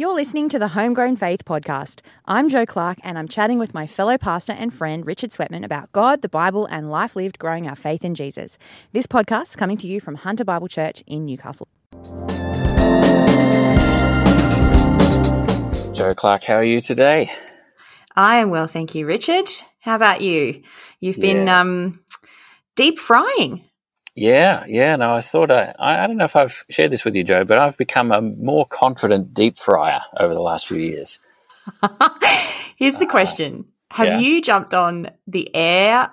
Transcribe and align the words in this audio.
You're 0.00 0.14
listening 0.14 0.48
to 0.48 0.58
the 0.58 0.68
Homegrown 0.68 1.16
Faith 1.16 1.44
podcast. 1.44 2.00
I'm 2.24 2.48
Joe 2.48 2.64
Clark, 2.64 2.96
and 3.02 3.18
I'm 3.18 3.28
chatting 3.28 3.58
with 3.58 3.74
my 3.74 3.86
fellow 3.86 4.16
pastor 4.16 4.54
and 4.54 4.72
friend 4.72 5.06
Richard 5.06 5.28
Sweatman 5.28 5.62
about 5.62 5.92
God, 5.92 6.22
the 6.22 6.28
Bible, 6.30 6.64
and 6.64 6.90
life 6.90 7.14
lived 7.14 7.38
growing 7.38 7.68
our 7.68 7.74
faith 7.76 8.02
in 8.02 8.14
Jesus. 8.14 8.56
This 8.92 9.06
podcast 9.06 9.48
is 9.48 9.56
coming 9.56 9.76
to 9.76 9.86
you 9.86 10.00
from 10.00 10.14
Hunter 10.14 10.42
Bible 10.42 10.68
Church 10.68 11.04
in 11.06 11.26
Newcastle. 11.26 11.68
Joe 15.92 16.14
Clark, 16.14 16.44
how 16.44 16.54
are 16.54 16.64
you 16.64 16.80
today? 16.80 17.30
I 18.16 18.38
am 18.38 18.48
well, 18.48 18.68
thank 18.68 18.94
you, 18.94 19.04
Richard. 19.04 19.50
How 19.80 19.96
about 19.96 20.22
you? 20.22 20.62
You've 21.00 21.20
been 21.20 21.46
Yeah. 21.46 21.60
um, 21.60 22.00
deep 22.74 22.98
frying. 22.98 23.66
Yeah, 24.14 24.64
yeah. 24.66 24.96
No, 24.96 25.14
I 25.14 25.20
thought 25.20 25.50
I, 25.50 25.74
I, 25.78 26.04
I 26.04 26.06
don't 26.06 26.16
know 26.16 26.24
if 26.24 26.36
I've 26.36 26.64
shared 26.70 26.90
this 26.90 27.04
with 27.04 27.14
you, 27.14 27.24
Joe, 27.24 27.44
but 27.44 27.58
I've 27.58 27.76
become 27.76 28.12
a 28.12 28.20
more 28.20 28.66
confident 28.66 29.32
deep 29.34 29.58
fryer 29.58 30.00
over 30.18 30.34
the 30.34 30.40
last 30.42 30.66
few 30.66 30.78
years. 30.78 31.20
Here's 32.76 32.98
the 32.98 33.06
question 33.06 33.66
Have 33.92 34.06
yeah. 34.08 34.18
you 34.18 34.42
jumped 34.42 34.74
on 34.74 35.10
the 35.26 35.54
air 35.54 36.10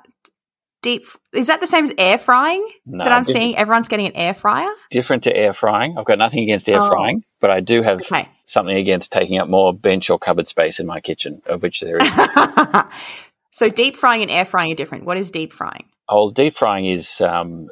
deep? 0.81 1.05
Is 1.33 1.47
that 1.47 1.59
the 1.59 1.67
same 1.67 1.85
as 1.85 1.93
air 1.97 2.17
frying? 2.17 2.67
No, 2.85 3.03
that 3.03 3.11
I'm 3.13 3.23
seeing 3.23 3.57
everyone's 3.57 3.87
getting 3.87 4.07
an 4.07 4.15
air 4.15 4.33
fryer? 4.33 4.71
Different 4.91 5.23
to 5.23 5.35
air 5.35 5.53
frying. 5.53 5.97
I've 5.97 6.05
got 6.05 6.17
nothing 6.17 6.43
against 6.43 6.69
air 6.69 6.81
Oh. 6.81 6.87
frying, 6.87 7.23
but 7.39 7.49
I 7.49 7.59
do 7.61 7.81
have 7.81 8.01
Okay. 8.01 8.29
something 8.45 8.75
against 8.77 9.11
taking 9.11 9.39
up 9.39 9.47
more 9.47 9.73
bench 9.73 10.09
or 10.09 10.19
cupboard 10.19 10.47
space 10.47 10.79
in 10.79 10.85
my 10.85 10.99
kitchen, 10.99 11.41
of 11.47 11.63
which 11.63 11.79
there 11.79 11.97
is. 11.97 12.13
so 13.51 13.69
deep 13.69 13.95
frying 13.97 14.21
and 14.21 14.29
air 14.31 14.45
frying 14.45 14.71
are 14.71 14.75
different. 14.75 15.05
What 15.05 15.17
is 15.17 15.31
deep 15.31 15.51
frying? 15.53 15.85
oh, 16.09 16.31
deep 16.31 16.53
frying 16.53 16.85
is 16.85 17.19
um, 17.19 17.67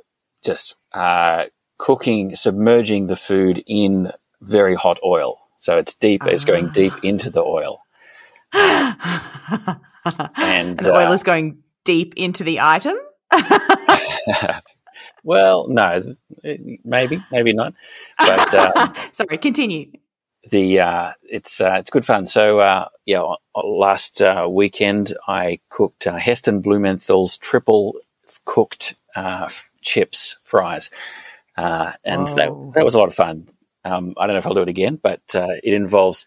just 0.45 0.75
uh, 0.93 1.45
cooking, 1.77 2.35
submerging 2.35 3.07
the 3.07 3.15
food 3.15 3.63
in 3.67 4.11
very 4.41 4.75
hot 4.75 4.97
oil. 5.03 5.39
So 5.57 5.77
it's 5.77 5.93
deep. 5.95 6.23
It's 6.25 6.45
going 6.45 6.67
Ah. 6.67 6.71
deep 6.73 6.93
into 7.03 7.29
the 7.29 7.41
oil. 7.41 7.81
and 8.53 8.95
And, 10.37 10.79
the 10.79 10.93
oil 10.93 11.09
uh, 11.09 11.13
is 11.13 11.23
going 11.23 11.63
deep 11.83 12.13
into 12.15 12.43
the 12.43 12.59
item. 12.61 12.95
well, 15.23 15.67
no, 15.67 16.01
maybe, 16.83 17.23
maybe 17.31 17.53
not. 17.53 17.73
But 18.17 18.53
uh, 18.53 18.93
Sorry, 19.11 19.37
continue. 19.37 19.91
the 20.49 20.79
uh, 20.79 21.11
it's 21.23 21.59
uh, 21.61 21.77
it's 21.79 21.89
good 21.89 22.05
fun. 22.05 22.27
So 22.27 22.59
uh, 22.59 22.87
yeah, 23.05 23.23
last 23.55 24.21
uh, 24.21 24.47
weekend 24.49 25.13
I 25.27 25.59
cooked 25.69 26.07
uh, 26.07 26.17
Heston 26.17 26.61
Blumenthal's 26.61 27.37
triple 27.37 27.95
cooked 28.45 28.95
uh, 29.15 29.43
f- 29.45 29.69
chips 29.85 30.37
fries, 30.43 30.89
uh, 31.57 31.93
and 32.03 32.27
that 32.35 32.49
that 32.73 32.83
was 32.83 32.95
a 32.95 32.99
lot 32.99 33.07
of 33.07 33.15
fun. 33.15 33.47
Um, 33.85 34.13
I 34.17 34.25
don't 34.25 34.33
know 34.33 34.39
if 34.39 34.47
I'll 34.47 34.53
do 34.55 34.61
it 34.63 34.67
again, 34.67 34.99
but 35.01 35.21
uh, 35.35 35.47
it 35.63 35.73
involves 35.73 36.25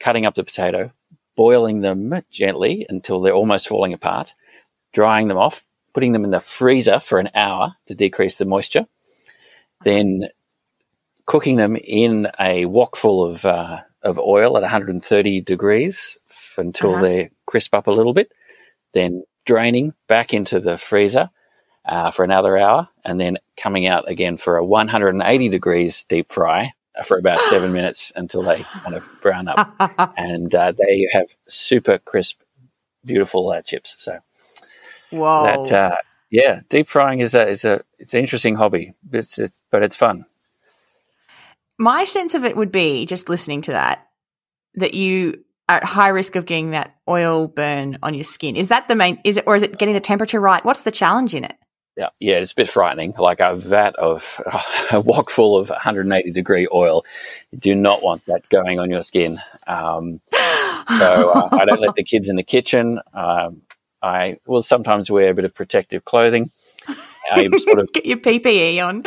cutting 0.00 0.26
up 0.26 0.34
the 0.34 0.44
potato, 0.44 0.92
boiling 1.36 1.80
them 1.82 2.22
gently 2.30 2.84
until 2.88 3.20
they're 3.20 3.32
almost 3.32 3.68
falling 3.68 3.92
apart, 3.92 4.34
drying 4.92 5.28
them 5.28 5.38
off, 5.38 5.64
putting 5.94 6.12
them 6.12 6.24
in 6.24 6.30
the 6.32 6.40
freezer 6.40 6.98
for 6.98 7.18
an 7.20 7.30
hour 7.34 7.76
to 7.86 7.94
decrease 7.94 8.36
the 8.38 8.44
moisture, 8.44 8.86
then 9.84 10.28
cooking 11.26 11.56
them 11.56 11.76
in 11.76 12.26
a 12.40 12.66
wok 12.66 12.96
full 12.96 13.24
of 13.24 13.44
uh, 13.46 13.80
of 14.02 14.18
oil 14.18 14.56
at 14.56 14.62
130 14.62 15.40
degrees 15.42 16.18
f- 16.28 16.54
until 16.58 16.92
Uh-huh. 16.94 17.02
they 17.02 17.30
crisp 17.46 17.74
up 17.74 17.86
a 17.86 17.90
little 17.92 18.14
bit, 18.14 18.32
then 18.94 19.22
draining 19.44 19.94
back 20.08 20.34
into 20.34 20.58
the 20.60 20.76
freezer 20.76 21.30
uh, 21.90 22.12
for 22.12 22.24
another 22.24 22.56
hour, 22.56 22.88
and 23.04 23.20
then 23.20 23.36
coming 23.56 23.86
out 23.86 24.08
again 24.08 24.36
for 24.36 24.56
a 24.56 24.64
180 24.64 25.48
degrees 25.48 26.04
deep 26.04 26.30
fry 26.30 26.72
for 27.04 27.18
about 27.18 27.40
seven 27.40 27.72
minutes 27.78 28.12
until 28.14 28.42
they 28.42 28.62
kind 28.62 28.94
of 28.94 29.06
brown 29.20 29.48
up, 29.48 29.74
and 30.16 30.54
uh, 30.54 30.72
there 30.76 30.92
you 30.92 31.08
have 31.12 31.26
super 31.48 31.98
crisp, 31.98 32.40
beautiful 33.04 33.50
uh, 33.50 33.60
chips. 33.60 33.96
So 33.98 34.20
wow. 35.10 35.44
that 35.44 35.72
uh, 35.72 35.96
yeah, 36.30 36.60
deep 36.68 36.88
frying 36.88 37.18
is 37.18 37.34
a 37.34 37.48
is 37.48 37.64
a 37.64 37.82
it's 37.98 38.14
an 38.14 38.20
interesting 38.20 38.54
hobby. 38.54 38.94
It's, 39.12 39.38
it's 39.38 39.60
but 39.72 39.82
it's 39.82 39.96
fun. 39.96 40.26
My 41.76 42.04
sense 42.04 42.34
of 42.34 42.44
it 42.44 42.56
would 42.56 42.70
be 42.70 43.04
just 43.04 43.28
listening 43.28 43.62
to 43.62 43.72
that 43.72 44.06
that 44.74 44.94
you 44.94 45.44
are 45.68 45.78
at 45.78 45.84
high 45.84 46.08
risk 46.08 46.36
of 46.36 46.46
getting 46.46 46.70
that 46.70 46.94
oil 47.08 47.48
burn 47.48 47.98
on 48.00 48.14
your 48.14 48.22
skin. 48.22 48.54
Is 48.54 48.68
that 48.68 48.86
the 48.86 48.94
main? 48.94 49.18
Is 49.24 49.38
it 49.38 49.44
or 49.48 49.56
is 49.56 49.64
it 49.64 49.76
getting 49.76 49.94
the 49.94 50.00
temperature 50.00 50.40
right? 50.40 50.64
What's 50.64 50.84
the 50.84 50.92
challenge 50.92 51.34
in 51.34 51.42
it? 51.42 51.56
Yeah, 51.96 52.08
yeah, 52.18 52.36
it's 52.36 52.52
a 52.52 52.54
bit 52.54 52.68
frightening. 52.68 53.14
Like 53.18 53.40
a 53.40 53.54
vat 53.54 53.94
of 53.96 54.40
a 54.92 55.00
wok 55.00 55.30
full 55.30 55.56
of 55.56 55.70
180 55.70 56.30
degree 56.30 56.68
oil. 56.72 57.04
You 57.50 57.58
do 57.58 57.74
not 57.74 58.02
want 58.02 58.24
that 58.26 58.48
going 58.48 58.78
on 58.78 58.90
your 58.90 59.02
skin. 59.02 59.38
Um, 59.66 60.20
so 60.32 61.32
uh, 61.32 61.48
I 61.52 61.64
don't 61.64 61.80
let 61.80 61.94
the 61.96 62.04
kids 62.04 62.28
in 62.28 62.36
the 62.36 62.42
kitchen. 62.42 63.00
Um, 63.12 63.62
I 64.02 64.38
will 64.46 64.62
sometimes 64.62 65.10
wear 65.10 65.30
a 65.30 65.34
bit 65.34 65.44
of 65.44 65.54
protective 65.54 66.04
clothing. 66.04 66.50
I 67.30 67.48
sort 67.58 67.78
of 67.78 67.92
Get 67.92 68.06
your 68.06 68.16
PPE 68.18 68.82
on. 68.84 69.02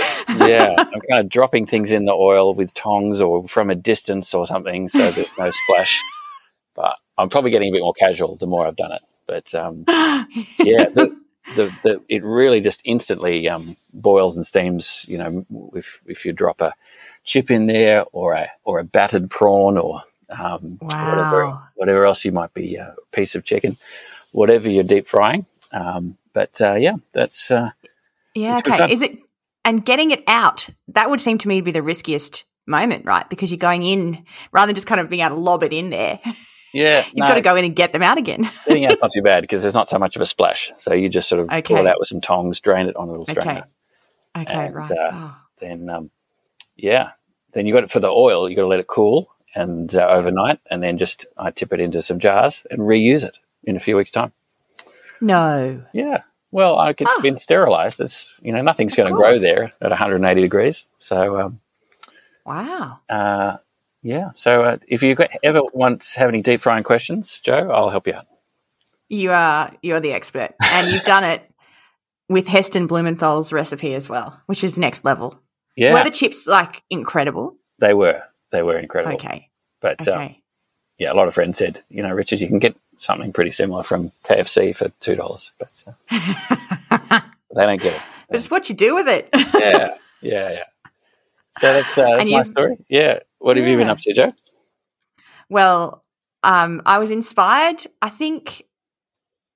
yeah, 0.47 0.75
I'm 0.77 1.01
kind 1.09 1.21
of 1.21 1.29
dropping 1.29 1.65
things 1.65 1.91
in 1.91 2.05
the 2.05 2.13
oil 2.13 2.53
with 2.53 2.73
tongs 2.73 3.19
or 3.19 3.47
from 3.47 3.69
a 3.69 3.75
distance 3.75 4.33
or 4.33 4.45
something, 4.45 4.87
so 4.87 5.11
there's 5.11 5.29
no 5.37 5.49
splash. 5.49 6.01
But 6.75 6.97
I'm 7.17 7.29
probably 7.29 7.51
getting 7.51 7.69
a 7.69 7.71
bit 7.71 7.81
more 7.81 7.93
casual 7.93 8.35
the 8.35 8.47
more 8.47 8.67
I've 8.67 8.75
done 8.75 8.91
it. 8.91 9.01
But 9.25 9.53
um, 9.55 9.83
yeah, 9.87 10.85
the, 10.89 11.17
the, 11.55 11.71
the 11.83 12.01
it 12.07 12.23
really 12.23 12.61
just 12.61 12.81
instantly 12.85 13.47
um, 13.49 13.75
boils 13.93 14.35
and 14.35 14.45
steams. 14.45 15.05
You 15.07 15.17
know, 15.17 15.71
if 15.75 16.01
if 16.05 16.25
you 16.25 16.33
drop 16.33 16.61
a 16.61 16.73
chip 17.23 17.51
in 17.51 17.67
there 17.67 18.05
or 18.11 18.33
a 18.33 18.49
or 18.63 18.79
a 18.79 18.83
battered 18.83 19.29
prawn 19.29 19.77
or 19.77 20.03
um, 20.29 20.79
whatever 20.81 21.43
Wow. 21.43 21.63
whatever 21.75 22.05
else 22.05 22.25
you 22.25 22.31
might 22.31 22.53
be 22.53 22.75
a 22.75 22.95
piece 23.11 23.35
of 23.35 23.43
chicken, 23.43 23.77
whatever 24.31 24.69
you're 24.69 24.83
deep 24.83 25.07
frying. 25.07 25.45
Um, 25.71 26.17
but 26.33 26.59
uh, 26.61 26.75
yeah, 26.75 26.95
that's 27.13 27.51
uh, 27.51 27.71
Yeah, 28.33 28.59
okay. 28.59 28.91
Is 28.91 29.01
it 29.01 29.17
and 29.65 29.85
getting 29.85 30.11
it 30.11 30.23
out? 30.27 30.69
That 30.89 31.09
would 31.09 31.19
seem 31.21 31.37
to 31.39 31.47
me 31.47 31.57
to 31.57 31.63
be 31.63 31.71
the 31.71 31.83
riskiest 31.83 32.45
moment, 32.65 33.05
right? 33.05 33.29
Because 33.29 33.51
you're 33.51 33.57
going 33.57 33.83
in 33.83 34.25
rather 34.51 34.67
than 34.67 34.75
just 34.75 34.87
kind 34.87 35.01
of 35.01 35.09
being 35.09 35.21
able 35.21 35.35
to 35.35 35.41
lob 35.41 35.63
it 35.63 35.73
in 35.73 35.89
there. 35.89 36.19
yeah. 36.73 37.03
You've 37.13 37.25
got 37.27 37.35
to 37.35 37.41
go 37.41 37.55
in 37.55 37.65
and 37.65 37.75
get 37.75 37.93
them 37.93 38.01
out 38.01 38.17
again. 38.17 38.49
Getting 38.67 38.85
out's 38.85 39.01
not 39.01 39.11
too 39.13 39.21
bad 39.21 39.41
because 39.41 39.61
there's 39.61 39.73
not 39.73 39.87
so 39.87 39.97
much 39.99 40.15
of 40.15 40.21
a 40.21 40.25
splash. 40.25 40.71
So 40.77 40.93
you 40.93 41.07
just 41.09 41.29
sort 41.29 41.39
of 41.41 41.47
pull 41.65 41.77
it 41.77 41.87
out 41.87 41.99
with 41.99 42.07
some 42.07 42.19
tongs, 42.21 42.59
drain 42.59 42.87
it 42.87 42.95
on 42.95 43.07
a 43.07 43.11
little 43.11 43.25
strainer. 43.25 43.63
Okay, 44.35 44.53
And, 44.65 44.75
right. 44.75 44.91
uh, 44.91 45.11
Oh. 45.13 45.35
Then, 45.59 45.89
um, 45.89 46.11
yeah, 46.75 47.11
then 47.53 47.65
you 47.67 47.73
got 47.73 47.83
it 47.83 47.91
for 47.91 47.99
the 48.01 48.09
oil. 48.09 48.49
You 48.49 48.55
got 48.55 48.63
to 48.63 48.67
let 48.67 48.79
it 48.79 48.87
cool 48.87 49.29
and 49.55 49.93
uh, 49.95 50.07
overnight, 50.07 50.59
and 50.69 50.81
then 50.81 50.97
just 50.97 51.25
I 51.37 51.51
tip 51.51 51.71
it 51.71 51.79
into 51.79 52.01
some 52.01 52.17
jars 52.19 52.65
and 52.71 52.79
reuse 52.81 53.23
it 53.23 53.37
in 53.63 53.75
a 53.77 53.79
few 53.79 53.95
weeks' 53.95 54.09
time. 54.11 54.33
No. 55.21 55.85
Yeah. 55.93 56.23
Well, 56.51 56.77
I 56.77 56.89
it's 56.89 57.15
Ah. 57.17 57.21
been 57.21 57.37
sterilized. 57.37 58.01
It's 58.01 58.31
you 58.41 58.51
know 58.51 58.61
nothing's 58.61 58.95
going 58.95 59.07
to 59.09 59.13
grow 59.15 59.37
there 59.39 59.71
at 59.81 59.89
180 59.91 60.41
degrees. 60.41 60.87
So 60.99 61.39
um, 61.39 61.59
Wow. 62.45 62.99
uh, 63.09 63.57
yeah. 64.03 64.31
So 64.35 64.63
uh, 64.63 64.77
if 64.87 65.01
you 65.01 65.15
ever 65.41 65.61
want 65.73 66.01
to 66.01 66.19
have 66.19 66.29
any 66.29 66.41
deep 66.41 66.61
frying 66.61 66.83
questions, 66.83 67.41
Joe, 67.41 67.71
I'll 67.71 67.89
help 67.89 68.05
you 68.05 68.13
out. 68.13 68.27
You 69.09 69.31
are 69.31 69.71
you're 69.81 69.99
the 69.99 70.13
expert. 70.13 70.53
And 70.61 70.91
you've 70.91 71.03
done 71.03 71.23
it 71.23 71.49
with 72.29 72.47
Heston 72.47 72.87
Blumenthal's 72.87 73.51
recipe 73.51 73.93
as 73.95 74.07
well, 74.09 74.39
which 74.45 74.63
is 74.63 74.77
next 74.77 75.03
level. 75.05 75.39
Yeah, 75.75 75.93
Were 75.93 76.03
the 76.03 76.11
chips 76.11 76.45
like 76.45 76.83
incredible? 76.89 77.57
they 77.79 77.93
were. 77.93 78.21
They 78.51 78.61
were 78.61 78.77
incredible. 78.77 79.15
Okay. 79.15 79.49
But 79.81 80.07
um, 80.07 80.35
yeah, 80.99 81.11
a 81.11 81.15
lot 81.15 81.27
of 81.27 81.33
friends 81.33 81.57
said, 81.57 81.83
you 81.89 82.03
know, 82.03 82.13
Richard, 82.13 82.39
you 82.39 82.47
can 82.47 82.59
get 82.59 82.75
something 82.97 83.33
pretty 83.33 83.51
similar 83.51 83.83
from 83.83 84.11
KFC 84.23 84.75
for 84.75 84.89
two 84.99 85.15
dollars, 85.15 85.51
but 85.57 85.83
uh, 85.87 85.91
they 87.55 87.65
don't 87.65 87.81
get 87.81 87.95
it. 87.95 88.01
but 88.29 88.35
it's 88.35 88.51
what 88.51 88.69
you 88.69 88.75
do 88.75 88.95
with 88.95 89.07
it. 89.07 89.29
Yeah, 89.33 89.95
yeah, 90.21 90.51
yeah. 90.51 90.63
So 91.57 91.71
that's 91.73 91.97
uh, 91.97 92.17
that's 92.17 92.29
my 92.31 92.43
story. 92.43 92.77
Yeah. 92.89 93.19
What 93.39 93.57
have 93.57 93.67
you 93.67 93.77
been 93.77 93.89
up 93.89 93.99
to, 93.99 94.13
Joe? 94.13 94.31
Well, 95.49 96.03
um, 96.43 96.81
I 96.85 96.99
was 96.99 97.11
inspired. 97.11 97.81
I 98.01 98.09
think 98.09 98.63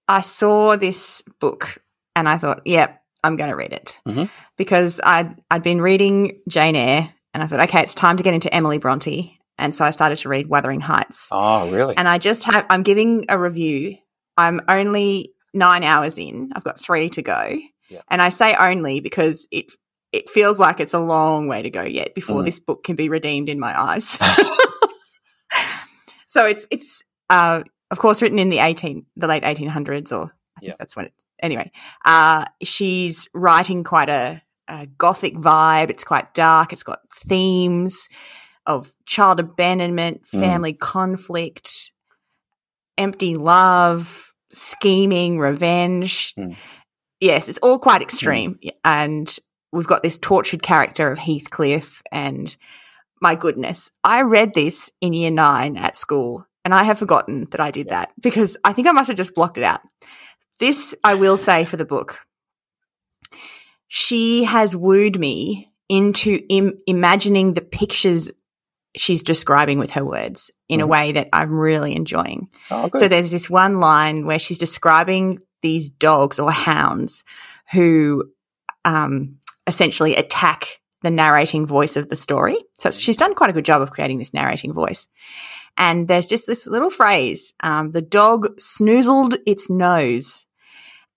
I 0.07 0.19
saw 0.21 0.75
this 0.75 1.23
book 1.39 1.77
and 2.15 2.27
I 2.29 2.37
thought, 2.37 2.61
yep, 2.65 3.01
I'm 3.23 3.35
going 3.35 3.49
to 3.49 3.55
read 3.55 3.73
it 3.73 3.99
Mhm. 4.07 4.29
because 4.57 5.01
I'd, 5.03 5.35
I'd 5.51 5.63
been 5.63 5.81
reading 5.81 6.39
Jane 6.47 6.75
Eyre 6.75 7.13
and 7.33 7.43
I 7.43 7.47
thought, 7.47 7.59
okay, 7.61 7.81
it's 7.81 7.95
time 7.95 8.17
to 8.17 8.23
get 8.23 8.33
into 8.33 8.53
Emily 8.53 8.77
Bronte. 8.77 9.37
And 9.57 9.75
so 9.75 9.83
I 9.85 9.89
started 9.89 10.19
to 10.19 10.29
read 10.29 10.47
Wuthering 10.47 10.81
Heights. 10.81 11.29
Oh, 11.31 11.69
really? 11.71 11.97
And 11.97 12.07
I 12.07 12.19
just 12.19 12.45
have, 12.45 12.65
I'm 12.69 12.83
giving 12.83 13.25
a 13.27 13.37
review. 13.39 13.97
I'm 14.37 14.61
only 14.67 15.33
nine 15.53 15.83
hours 15.83 16.19
in, 16.19 16.51
I've 16.55 16.63
got 16.63 16.79
three 16.79 17.09
to 17.11 17.21
go. 17.21 17.57
Yeah. 17.89 18.01
And 18.09 18.21
I 18.21 18.29
say 18.29 18.53
only 18.55 18.99
because 18.99 19.47
it, 19.51 19.71
it 20.13 20.29
feels 20.29 20.59
like 20.59 20.79
it's 20.79 20.93
a 20.93 20.99
long 20.99 21.47
way 21.47 21.61
to 21.61 21.69
go 21.69 21.83
yet 21.83 22.15
before 22.15 22.41
Mm. 22.41 22.45
this 22.45 22.59
book 22.59 22.83
can 22.83 22.95
be 22.95 23.09
redeemed 23.09 23.49
in 23.49 23.59
my 23.59 23.79
eyes. 23.79 24.17
so 26.27 26.45
it's 26.45 26.67
it's 26.71 27.03
uh, 27.29 27.63
of 27.91 27.99
course 27.99 28.21
written 28.21 28.39
in 28.39 28.49
the 28.49 28.59
eighteen 28.59 29.05
the 29.15 29.27
late 29.27 29.43
eighteen 29.43 29.69
hundreds 29.69 30.11
or 30.11 30.23
I 30.57 30.59
think 30.59 30.69
Yeah. 30.69 30.73
that's 30.79 30.95
when 30.95 31.05
it's 31.07 31.25
anyway. 31.41 31.71
Uh, 32.05 32.45
she's 32.63 33.27
writing 33.33 33.83
quite 33.83 34.09
a, 34.09 34.41
a 34.67 34.87
gothic 34.97 35.35
vibe. 35.35 35.89
It's 35.89 36.03
quite 36.03 36.33
dark. 36.33 36.73
It's 36.73 36.83
got 36.83 36.99
themes 37.13 38.07
of 38.65 38.91
child 39.05 39.39
abandonment, 39.39 40.23
Mm. 40.33 40.39
family 40.39 40.73
conflict, 40.73 41.91
empty 42.97 43.35
love, 43.35 44.33
scheming, 44.51 45.39
revenge. 45.39 46.33
Mm. 46.35 46.55
Yes, 47.19 47.49
it's 47.49 47.59
all 47.59 47.79
quite 47.79 48.01
extreme. 48.01 48.57
And 48.83 49.33
we've 49.71 49.87
got 49.87 50.03
this 50.03 50.17
tortured 50.17 50.61
character 50.61 51.11
of 51.11 51.19
Heathcliff. 51.19 52.01
And 52.11 52.55
my 53.21 53.35
goodness, 53.35 53.91
I 54.03 54.21
read 54.21 54.53
this 54.53 54.91
in 55.01 55.13
year 55.13 55.31
nine 55.31 55.77
at 55.77 55.95
school. 55.97 56.45
And 56.65 56.73
I 56.73 56.83
have 56.83 56.99
forgotten 56.99 57.47
that 57.51 57.61
I 57.61 57.71
did 57.71 57.89
that 57.89 58.11
because 58.21 58.57
I 58.65 58.73
think 58.73 58.87
I 58.87 58.91
must 58.91 59.07
have 59.07 59.15
just 59.15 59.33
blocked 59.33 59.57
it 59.57 59.63
out. 59.63 59.79
This, 60.59 60.93
I 61.03 61.13
will 61.13 61.37
say 61.37 61.63
for 61.63 61.77
the 61.77 61.85
book, 61.85 62.19
she 63.87 64.43
has 64.43 64.75
wooed 64.75 65.17
me 65.17 65.71
into 65.89 66.41
Im- 66.49 66.77
imagining 66.85 67.53
the 67.53 67.61
pictures 67.61 68.29
she's 68.97 69.23
describing 69.23 69.79
with 69.79 69.91
her 69.91 70.03
words 70.03 70.51
in 70.67 70.81
a 70.81 70.85
Mhm. 70.85 70.89
way 70.89 71.11
that 71.13 71.29
I'm 71.31 71.57
really 71.57 71.95
enjoying. 71.95 72.49
Oh. 72.71 72.89
So 72.95 73.07
there's 73.07 73.31
this 73.31 73.49
one 73.49 73.79
line 73.79 74.25
where 74.25 74.39
she's 74.39 74.57
describing 74.57 75.39
these 75.61 75.89
dogs 75.89 76.39
or 76.39 76.51
hounds 76.51 77.23
who 77.71 78.25
um, 78.85 79.37
essentially 79.67 80.15
attack 80.15 80.79
the 81.03 81.11
narrating 81.11 81.67
voice 81.67 81.95
of 81.95 82.09
the 82.09 82.15
story. 82.15 82.57
So 82.77 82.89
she's 82.89 83.17
done 83.17 83.35
quite 83.35 83.49
a 83.49 83.53
good 83.53 83.65
job 83.65 83.81
of 83.81 83.91
creating 83.91 84.17
this 84.17 84.33
narrating 84.33 84.73
voice. 84.73 85.07
And 85.77 86.07
there's 86.07 86.27
just 86.27 86.47
this 86.47 86.65
little 86.65 86.89
phrase 86.89 87.53
um, 87.61 87.91
the 87.91 88.01
dog 88.01 88.57
snoozled 88.57 89.37
its 89.45 89.69
nose. 89.69 90.47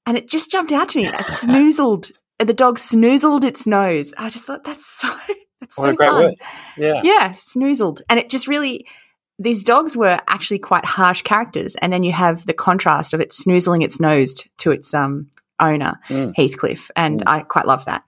And 0.07 0.19
it 0.19 0.29
just 0.29 0.51
jumped 0.51 0.73
out 0.73 0.91
to 0.91 0.99
me. 0.99 1.07
A 1.07 1.13
snoozled. 1.23 2.11
The 2.39 2.53
dog 2.53 2.79
snoozled 2.79 3.45
its 3.45 3.67
nose. 3.67 4.13
I 4.19 4.29
just 4.29 4.45
thought 4.45 4.65
that's 4.65 4.87
so 4.87 5.09
that's 5.61 5.79
what 5.79 5.85
so 5.85 5.91
a 5.91 5.95
great 5.95 6.11
fun. 6.11 6.25
word. 6.25 6.35
Yeah. 6.77 7.01
Yeah, 7.05 7.31
snoozled. 7.31 8.03
And 8.09 8.19
it 8.19 8.31
just 8.31 8.49
really, 8.49 8.87
these 9.39 9.63
dogs 9.65 9.97
were 9.97 10.21
actually 10.27 10.59
quite 10.59 10.85
harsh 10.85 11.23
characters. 11.23 11.77
And 11.77 11.93
then 11.93 12.03
you 12.03 12.13
have 12.13 12.47
the 12.47 12.55
contrast 12.55 13.15
of 13.15 13.21
it 13.21 13.31
snoozling 13.31 13.83
its 13.83 14.01
nose 14.01 14.35
to 14.59 14.71
its 14.71 14.93
um, 14.95 15.31
owner, 15.61 16.01
Mm. 16.09 16.33
Heathcliff. 16.37 16.91
And 16.97 17.21
Mm. 17.21 17.25
I 17.27 17.41
quite 17.41 17.67
love 17.67 17.85
that. 17.87 18.03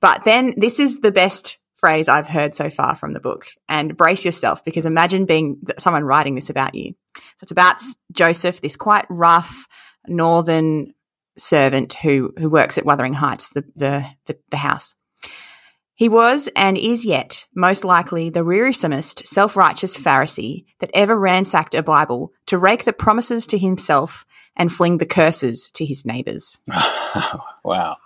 But 0.00 0.24
then 0.24 0.54
this 0.56 0.80
is 0.80 1.00
the 1.00 1.12
best 1.12 1.58
phrase 1.74 2.08
I've 2.08 2.28
heard 2.28 2.54
so 2.54 2.70
far 2.70 2.94
from 2.94 3.12
the 3.12 3.20
book. 3.20 3.46
And 3.68 3.96
brace 3.96 4.24
yourself 4.24 4.64
because 4.64 4.86
imagine 4.86 5.26
being 5.26 5.60
someone 5.78 6.04
writing 6.04 6.34
this 6.34 6.50
about 6.50 6.74
you. 6.74 6.94
So 7.16 7.22
it's 7.42 7.52
about 7.52 7.82
Joseph, 8.12 8.60
this 8.60 8.76
quite 8.76 9.04
rough 9.10 9.66
northern 10.06 10.92
servant 11.36 11.92
who, 11.94 12.32
who 12.38 12.48
works 12.48 12.78
at 12.78 12.86
Wuthering 12.86 13.12
Heights, 13.12 13.50
the, 13.50 13.64
the, 13.74 14.06
the, 14.24 14.38
the 14.50 14.56
house. 14.56 14.94
He 15.94 16.08
was 16.10 16.48
and 16.54 16.76
is 16.76 17.06
yet 17.06 17.46
most 17.54 17.82
likely 17.84 18.28
the 18.28 18.44
wearisomest 18.44 19.26
self 19.26 19.56
righteous 19.56 19.96
Pharisee 19.96 20.64
that 20.80 20.90
ever 20.92 21.18
ransacked 21.18 21.74
a 21.74 21.82
Bible 21.82 22.32
to 22.46 22.58
rake 22.58 22.84
the 22.84 22.92
promises 22.92 23.46
to 23.48 23.58
himself 23.58 24.26
and 24.56 24.72
fling 24.72 24.98
the 24.98 25.06
curses 25.06 25.70
to 25.72 25.84
his 25.84 26.04
neighbors. 26.04 26.60
wow. 27.64 27.96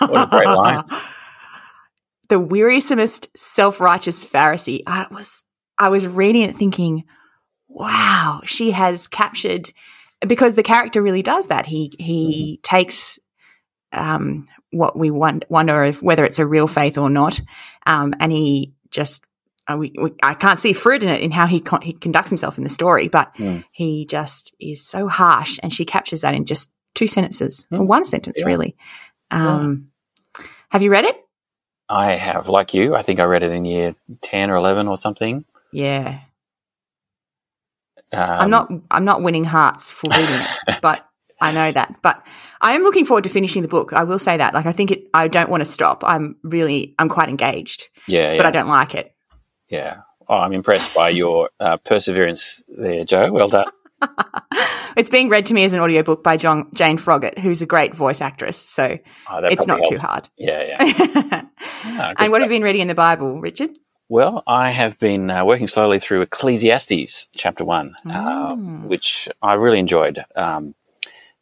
What 0.00 0.28
a 0.28 0.30
great 0.30 0.46
line. 0.46 0.84
the 2.28 2.40
wearisomest 2.40 3.28
self 3.36 3.80
righteous 3.80 4.24
Pharisee. 4.24 4.82
I 4.86 5.06
was 5.10 5.44
I 5.78 5.90
was 5.90 6.06
reading 6.06 6.42
it 6.42 6.56
thinking, 6.56 7.04
wow, 7.68 8.40
she 8.44 8.70
has 8.70 9.08
captured 9.08 9.72
because 10.26 10.54
the 10.54 10.62
character 10.62 11.02
really 11.02 11.22
does 11.22 11.48
that. 11.48 11.66
He 11.66 11.92
he 11.98 12.60
takes 12.62 13.18
um, 13.92 14.46
what 14.70 14.96
we 14.96 15.10
won- 15.10 15.42
wonder 15.48 15.84
if 15.84 16.02
whether 16.02 16.24
it's 16.24 16.38
a 16.38 16.46
real 16.46 16.66
faith 16.66 16.96
or 16.96 17.10
not, 17.10 17.40
um, 17.86 18.14
and 18.18 18.32
he 18.32 18.72
just. 18.90 19.24
Uh, 19.70 19.76
we, 19.76 19.92
we, 20.00 20.10
I 20.22 20.34
can't 20.34 20.58
see 20.58 20.72
fruit 20.72 21.02
in 21.02 21.08
it 21.08 21.20
in 21.22 21.30
how 21.30 21.46
he 21.46 21.60
con- 21.60 21.82
he 21.82 21.92
conducts 21.92 22.30
himself 22.30 22.58
in 22.58 22.64
the 22.64 22.70
story, 22.70 23.08
but 23.08 23.34
Mm. 23.36 23.64
he 23.72 24.06
just 24.06 24.54
is 24.60 24.84
so 24.84 25.08
harsh, 25.08 25.58
and 25.62 25.72
she 25.72 25.84
captures 25.84 26.22
that 26.22 26.34
in 26.34 26.44
just 26.44 26.72
two 26.94 27.06
sentences, 27.06 27.66
or 27.70 27.78
Mm. 27.80 27.86
one 27.86 28.04
sentence, 28.04 28.40
Yeah. 28.40 28.46
really. 28.46 28.76
Um, 29.30 29.88
Have 30.70 30.82
you 30.82 30.90
read 30.90 31.04
it? 31.04 31.16
I 31.88 32.12
have, 32.12 32.48
like 32.48 32.74
you, 32.74 32.94
I 32.94 33.02
think 33.02 33.18
I 33.20 33.24
read 33.24 33.42
it 33.42 33.52
in 33.52 33.64
year 33.64 33.94
10 34.22 34.50
or 34.50 34.56
11 34.56 34.86
or 34.88 34.96
something. 34.96 35.44
Yeah, 35.72 36.20
Um, 38.12 38.20
I'm 38.42 38.50
not. 38.50 38.70
I'm 38.90 39.04
not 39.04 39.22
winning 39.22 39.44
hearts 39.44 39.92
for 39.92 40.08
reading 40.10 40.24
it, 40.68 40.78
but 40.82 41.06
I 41.40 41.52
know 41.52 41.70
that. 41.72 41.94
But 42.02 42.24
I 42.60 42.72
am 42.74 42.82
looking 42.82 43.04
forward 43.04 43.24
to 43.24 43.30
finishing 43.30 43.62
the 43.62 43.68
book. 43.68 43.92
I 43.92 44.02
will 44.04 44.18
say 44.18 44.36
that. 44.36 44.52
Like, 44.54 44.66
I 44.66 44.72
think 44.72 44.90
it. 44.90 45.04
I 45.14 45.28
don't 45.28 45.48
want 45.50 45.60
to 45.60 45.64
stop. 45.64 46.02
I'm 46.04 46.36
really. 46.42 46.94
I'm 46.98 47.08
quite 47.08 47.28
engaged, 47.28 47.88
Yeah, 48.08 48.32
yeah. 48.32 48.36
but 48.36 48.46
I 48.46 48.50
don't 48.50 48.68
like 48.68 48.94
it. 48.96 49.14
Yeah. 49.70 50.02
Oh, 50.28 50.36
I'm 50.38 50.52
impressed 50.52 50.94
by 50.94 51.08
your 51.08 51.50
uh, 51.58 51.76
perseverance 51.78 52.62
there, 52.68 53.04
Joe. 53.04 53.32
Well 53.32 53.48
done. 53.48 53.66
it's 54.96 55.08
being 55.10 55.28
read 55.28 55.46
to 55.46 55.54
me 55.54 55.64
as 55.64 55.74
an 55.74 55.80
audiobook 55.80 56.22
by 56.22 56.36
John, 56.36 56.68
Jane 56.74 56.96
Froggatt, 56.98 57.38
who's 57.38 57.62
a 57.62 57.66
great 57.66 57.94
voice 57.94 58.20
actress. 58.20 58.56
So 58.58 58.98
Oh, 59.30 59.38
it's 59.44 59.66
not 59.66 59.78
probably 59.78 59.98
too 59.98 60.06
hard. 60.06 60.28
Yeah, 60.36 60.62
yeah. 60.62 61.42
Ah, 61.82 62.12
good 62.16 62.24
and 62.24 62.32
what 62.32 62.40
have 62.42 62.50
you 62.50 62.56
been 62.56 62.62
reading 62.62 62.82
in 62.82 62.88
the 62.88 62.94
Bible, 62.94 63.40
Richard? 63.40 63.70
Well, 64.08 64.42
I 64.46 64.70
have 64.70 64.98
been 64.98 65.30
uh, 65.30 65.44
working 65.44 65.66
slowly 65.66 65.98
through 65.98 66.20
Ecclesiastes 66.22 67.28
chapter 67.36 67.64
one, 67.64 67.94
Mm. 68.04 68.14
uh, 68.84 68.86
which 68.88 69.28
I 69.42 69.54
really 69.54 69.78
enjoyed. 69.78 70.24
Um, 70.36 70.74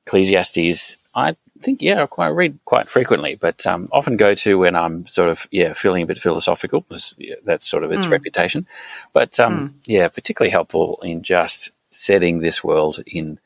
Ecclesiastes, 0.07 0.99
I 1.15 1.37
think, 1.61 1.83
yeah, 1.83 2.03
I 2.03 2.07
quite 2.07 2.29
read 2.29 2.59
quite 2.65 2.89
frequently, 2.89 3.35
but 3.35 3.67
um, 3.67 3.89
often 3.93 4.17
go 4.17 4.35
to 4.35 4.59
when 4.59 4.77
I'm 4.77 5.07
sort 5.07 5.29
of, 5.29 5.47
yeah, 5.51 5.73
feeling 5.73 6.03
a 6.03 6.07
bit 6.07 6.19
philosophical. 6.19 6.85
That's 7.45 7.67
sort 7.67 7.85
of 7.85 7.93
its 7.93 8.07
Mm. 8.07 8.11
reputation. 8.11 8.67
But 9.13 9.39
um, 9.41 9.75
yeah, 9.87 10.09
particularly 10.09 10.51
helpful 10.51 10.99
in 11.03 11.23
just 11.23 11.71
setting 11.91 12.39
this 12.41 12.63
world 12.63 13.03
in 13.07 13.39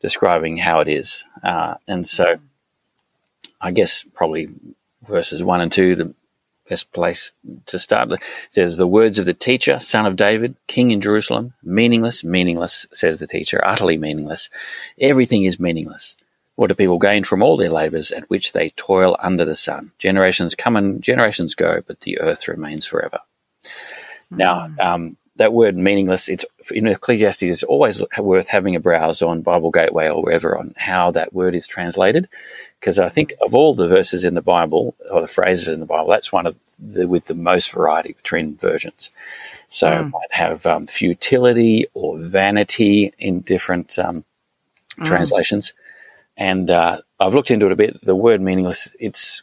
describing 0.00 0.58
how 0.58 0.80
it 0.80 0.88
is. 0.88 1.24
Uh, 1.42 1.74
and 1.86 2.06
so 2.06 2.38
I 3.60 3.70
guess 3.72 4.04
probably 4.14 4.48
verses 5.06 5.42
one 5.42 5.60
and 5.60 5.72
two, 5.72 5.94
the 5.96 6.14
best 6.68 6.92
place 6.92 7.32
to 7.66 7.78
start. 7.78 8.12
It 8.12 8.22
says, 8.50 8.76
The 8.76 8.86
words 8.86 9.18
of 9.18 9.24
the 9.26 9.34
teacher, 9.34 9.78
son 9.78 10.06
of 10.06 10.16
David, 10.16 10.54
king 10.66 10.90
in 10.90 11.00
Jerusalem, 11.00 11.54
meaningless, 11.62 12.22
meaningless, 12.22 12.86
says 12.92 13.20
the 13.20 13.26
teacher, 13.26 13.60
utterly 13.66 13.96
meaningless. 13.96 14.50
Everything 15.00 15.44
is 15.44 15.58
meaningless. 15.58 16.16
What 16.58 16.70
do 16.70 16.74
people 16.74 16.98
gain 16.98 17.22
from 17.22 17.40
all 17.40 17.56
their 17.56 17.70
labours 17.70 18.10
at 18.10 18.28
which 18.28 18.52
they 18.52 18.70
toil 18.70 19.16
under 19.20 19.44
the 19.44 19.54
sun? 19.54 19.92
Generations 19.96 20.56
come 20.56 20.74
and 20.74 21.00
generations 21.00 21.54
go, 21.54 21.82
but 21.86 22.00
the 22.00 22.20
earth 22.20 22.48
remains 22.48 22.84
forever. 22.84 23.20
Now, 24.28 24.68
um, 24.80 25.16
that 25.36 25.52
word 25.52 25.76
meaningless, 25.76 26.28
it's 26.28 26.44
in 26.72 26.88
Ecclesiastes, 26.88 27.44
it's 27.44 27.62
always 27.62 28.02
worth 28.18 28.48
having 28.48 28.74
a 28.74 28.80
browse 28.80 29.22
on 29.22 29.42
Bible 29.42 29.70
Gateway 29.70 30.08
or 30.08 30.20
wherever 30.20 30.58
on 30.58 30.74
how 30.76 31.12
that 31.12 31.32
word 31.32 31.54
is 31.54 31.68
translated. 31.68 32.28
Because 32.80 32.98
I 32.98 33.08
think 33.08 33.34
of 33.40 33.54
all 33.54 33.72
the 33.72 33.86
verses 33.86 34.24
in 34.24 34.34
the 34.34 34.42
Bible 34.42 34.96
or 35.12 35.20
the 35.20 35.28
phrases 35.28 35.68
in 35.68 35.78
the 35.78 35.86
Bible, 35.86 36.08
that's 36.08 36.32
one 36.32 36.48
of 36.48 36.56
the 36.80 37.06
with 37.06 37.26
the 37.26 37.34
most 37.34 37.70
variety 37.70 38.14
between 38.14 38.56
versions. 38.56 39.12
So 39.68 39.92
it 39.92 40.04
might 40.06 40.32
have 40.32 40.66
um, 40.66 40.88
futility 40.88 41.86
or 41.94 42.18
vanity 42.18 43.14
in 43.16 43.42
different 43.42 43.96
um, 43.96 44.24
translations. 45.04 45.72
And 46.38 46.70
uh, 46.70 46.98
I've 47.20 47.34
looked 47.34 47.50
into 47.50 47.66
it 47.66 47.72
a 47.72 47.76
bit. 47.76 48.00
The 48.02 48.14
word 48.14 48.40
meaningless, 48.40 48.94
it's 49.00 49.42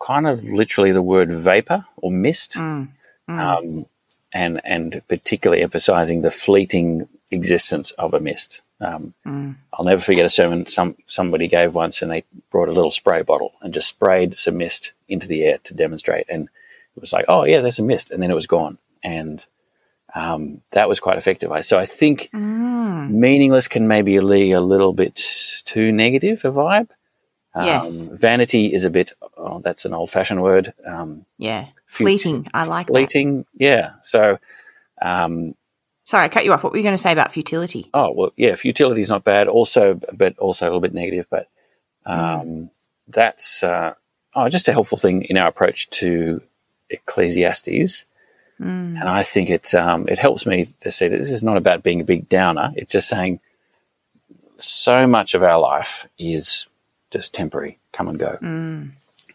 kind 0.00 0.26
of 0.26 0.42
literally 0.42 0.90
the 0.90 1.02
word 1.02 1.30
vapor 1.30 1.84
or 1.96 2.10
mist 2.10 2.56
Mm. 2.56 2.88
um, 3.28 3.86
and 4.32 4.60
and 4.64 5.02
particularly 5.08 5.62
emphasizing 5.62 6.22
the 6.22 6.30
fleeting 6.32 7.06
existence 7.30 7.92
of 7.92 8.12
a 8.14 8.18
mist. 8.20 8.62
Um, 8.80 9.14
Mm. 9.24 9.56
I'll 9.74 9.84
never 9.84 10.00
forget 10.00 10.24
a 10.26 10.28
sermon 10.30 10.66
some 10.66 10.96
somebody 11.06 11.46
gave 11.48 11.74
once, 11.74 12.02
and 12.02 12.10
they 12.10 12.24
brought 12.50 12.68
a 12.68 12.72
little 12.72 12.90
spray 12.90 13.22
bottle 13.22 13.52
and 13.60 13.72
just 13.74 13.88
sprayed 13.88 14.36
some 14.36 14.56
mist 14.56 14.92
into 15.08 15.28
the 15.28 15.44
air 15.44 15.58
to 15.64 15.74
demonstrate, 15.74 16.26
and 16.28 16.48
it 16.96 17.00
was 17.00 17.12
like, 17.12 17.26
oh 17.28 17.44
yeah, 17.44 17.60
there's 17.60 17.78
a 17.78 17.82
mist, 17.82 18.10
and 18.10 18.20
then 18.22 18.30
it 18.30 18.34
was 18.34 18.46
gone, 18.48 18.78
and 19.04 19.44
um, 20.14 20.60
that 20.72 20.88
was 20.88 21.00
quite 21.00 21.16
effective. 21.16 21.50
I 21.50 21.60
So 21.62 21.78
I 21.78 21.86
think 21.86 22.30
Mm. 22.34 23.10
meaningless 23.10 23.68
can 23.68 23.88
maybe 23.88 24.18
be 24.18 24.50
a 24.52 24.60
little 24.60 24.92
bit 24.92 25.16
too 25.64 25.90
negative 25.92 26.44
a 26.44 26.50
vibe. 26.50 26.90
Um, 27.54 27.66
Yes. 27.66 28.08
Vanity 28.12 28.72
is 28.72 28.84
a 28.84 28.90
bit. 28.90 29.12
Oh, 29.36 29.60
that's 29.60 29.84
an 29.84 29.92
old-fashioned 29.94 30.42
word. 30.42 30.72
Um, 30.86 31.26
Yeah, 31.38 31.66
fleeting. 31.86 32.46
I 32.54 32.64
like 32.64 32.86
that. 32.86 32.92
fleeting. 32.92 33.44
Yeah. 33.54 33.90
So, 34.02 34.38
um, 35.00 35.54
Sorry, 36.04 36.24
I 36.24 36.28
cut 36.28 36.44
you 36.44 36.52
off. 36.52 36.64
What 36.64 36.72
were 36.72 36.78
you 36.78 36.82
going 36.82 36.96
to 36.96 37.02
say 37.02 37.12
about 37.12 37.30
futility? 37.32 37.88
oh 37.94 38.10
well, 38.12 38.32
yeah, 38.36 38.54
futility 38.56 39.00
is 39.00 39.08
not 39.08 39.22
bad. 39.24 39.46
Also, 39.48 40.00
but 40.12 40.36
also 40.38 40.64
a 40.66 40.68
little 40.68 40.80
bit 40.80 40.92
negative. 40.94 41.26
But 41.30 41.48
um, 42.04 42.70
that's 43.06 43.62
uh, 43.62 43.94
oh, 44.34 44.48
just 44.48 44.66
a 44.68 44.72
helpful 44.72 44.98
thing 44.98 45.22
in 45.24 45.36
our 45.38 45.46
approach 45.48 45.88
to 45.90 46.42
Ecclesiastes. 46.90 48.04
Mm. 48.62 49.00
And 49.00 49.08
I 49.08 49.22
think 49.22 49.50
it 49.50 49.74
um, 49.74 50.06
it 50.08 50.18
helps 50.18 50.46
me 50.46 50.68
to 50.80 50.90
see 50.90 51.08
that 51.08 51.16
this 51.18 51.30
is 51.30 51.42
not 51.42 51.56
about 51.56 51.82
being 51.82 52.00
a 52.00 52.04
big 52.04 52.28
downer. 52.28 52.72
It's 52.76 52.92
just 52.92 53.08
saying 53.08 53.40
so 54.58 55.06
much 55.06 55.34
of 55.34 55.42
our 55.42 55.58
life 55.58 56.06
is 56.18 56.66
just 57.10 57.34
temporary, 57.34 57.78
come 57.92 58.08
and 58.08 58.18
go. 58.18 58.38
Mm. 58.40 58.90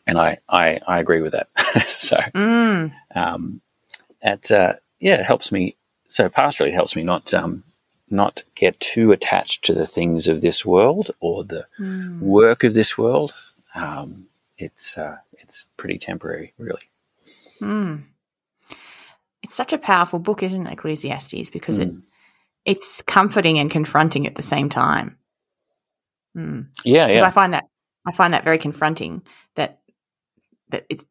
And 0.07 0.17
I, 0.17 0.37
I, 0.47 0.79
I 0.87 0.99
agree 0.99 1.21
with 1.21 1.33
that. 1.33 1.49
so 1.87 2.15
Mm. 2.33 2.93
um, 3.13 3.61
at 4.21 4.49
uh, 4.51 4.73
yeah, 4.99 5.15
it 5.19 5.25
helps 5.25 5.51
me. 5.51 5.75
So 6.07 6.29
pastorally, 6.29 6.69
it 6.69 6.73
helps 6.73 6.95
me 6.95 7.03
not 7.03 7.33
um, 7.33 7.63
not 8.09 8.43
get 8.55 8.79
too 8.79 9.11
attached 9.11 9.65
to 9.65 9.73
the 9.73 9.85
things 9.85 10.29
of 10.29 10.39
this 10.39 10.65
world 10.65 11.11
or 11.19 11.43
the 11.43 11.65
Mm. 11.79 12.19
work 12.21 12.63
of 12.63 12.73
this 12.73 12.97
world. 12.97 13.33
Um, 13.75 14.27
it's 14.57 14.97
uh, 14.97 15.17
it's 15.33 15.65
pretty 15.75 15.97
temporary, 15.97 16.53
really. 16.57 16.89
Mm. 19.47 19.49
It's 19.49 19.55
such 19.55 19.73
a 19.73 19.77
powerful 19.77 20.19
book, 20.19 20.43
isn't 20.43 20.67
it, 20.67 20.73
Ecclesiastes? 20.73 21.49
Because 21.49 21.79
it 21.79 21.89
Mm. 21.89 22.03
it's 22.65 23.01
comforting 23.01 23.59
and 23.59 23.71
confronting 23.71 24.27
at 24.27 24.35
the 24.35 24.41
same 24.43 24.69
time. 24.69 25.17
Mm. 26.35 26.67
Yeah, 26.85 27.07
yeah, 27.07 27.25
I 27.25 27.29
find 27.31 27.53
that 27.53 27.63
I 28.05 28.11
find 28.11 28.33
that 28.33 28.43
very 28.43 28.57
confronting. 28.57 29.23
That 29.55 29.79
that 30.69 30.85
it's 30.89 31.05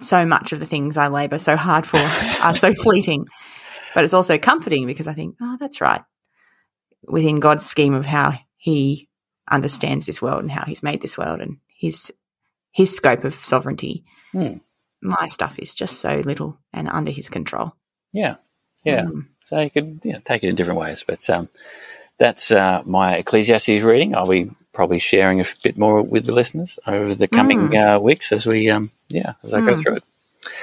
so 0.00 0.24
much 0.26 0.52
of 0.52 0.60
the 0.60 0.66
things 0.66 0.96
I 0.96 1.08
labour 1.08 1.38
so 1.38 1.56
hard 1.56 1.86
for 1.86 1.98
are 2.42 2.54
so 2.54 2.74
fleeting, 2.82 3.26
but 3.94 4.04
it's 4.04 4.14
also 4.14 4.38
comforting 4.38 4.86
because 4.86 5.08
I 5.08 5.14
think, 5.14 5.36
oh, 5.40 5.56
that's 5.58 5.80
right. 5.80 6.02
Within 7.08 7.40
God's 7.40 7.64
scheme 7.64 7.94
of 7.94 8.06
how 8.06 8.34
He 8.56 9.08
understands 9.50 10.06
this 10.06 10.20
world 10.20 10.40
and 10.40 10.50
how 10.50 10.64
He's 10.64 10.82
made 10.82 11.00
this 11.00 11.16
world 11.16 11.40
and 11.40 11.58
His 11.68 12.12
His 12.72 12.94
scope 12.94 13.24
of 13.24 13.34
sovereignty, 13.34 14.04
Hmm. 14.32 14.58
My 15.02 15.26
stuff 15.26 15.58
is 15.58 15.74
just 15.74 16.00
so 16.00 16.18
little 16.24 16.58
and 16.72 16.88
under 16.88 17.10
His 17.10 17.28
control. 17.28 17.74
yeah, 18.12 18.36
yeah. 18.84 19.02
Mm. 19.04 19.26
So 19.44 19.60
you 19.60 19.70
could 19.70 20.00
you 20.04 20.12
know, 20.14 20.20
take 20.24 20.42
it 20.44 20.48
in 20.48 20.54
different 20.56 20.80
ways, 20.80 21.04
but 21.06 21.28
um, 21.30 21.48
that's 22.18 22.50
uh, 22.50 22.82
my 22.84 23.16
Ecclesiastes 23.16 23.82
reading. 23.82 24.14
I'll 24.14 24.28
be 24.28 24.50
probably 24.72 24.98
sharing 24.98 25.40
a 25.40 25.44
bit 25.62 25.78
more 25.78 26.02
with 26.02 26.26
the 26.26 26.32
listeners 26.32 26.78
over 26.86 27.14
the 27.14 27.28
coming 27.28 27.76
uh, 27.76 27.98
weeks 27.98 28.32
as 28.32 28.46
we 28.46 28.68
um, 28.70 28.90
yeah 29.08 29.34
as 29.44 29.54
I 29.54 29.60
go 29.60 29.72
Mm. 29.74 29.82
through 29.82 29.96
it. 29.96 30.04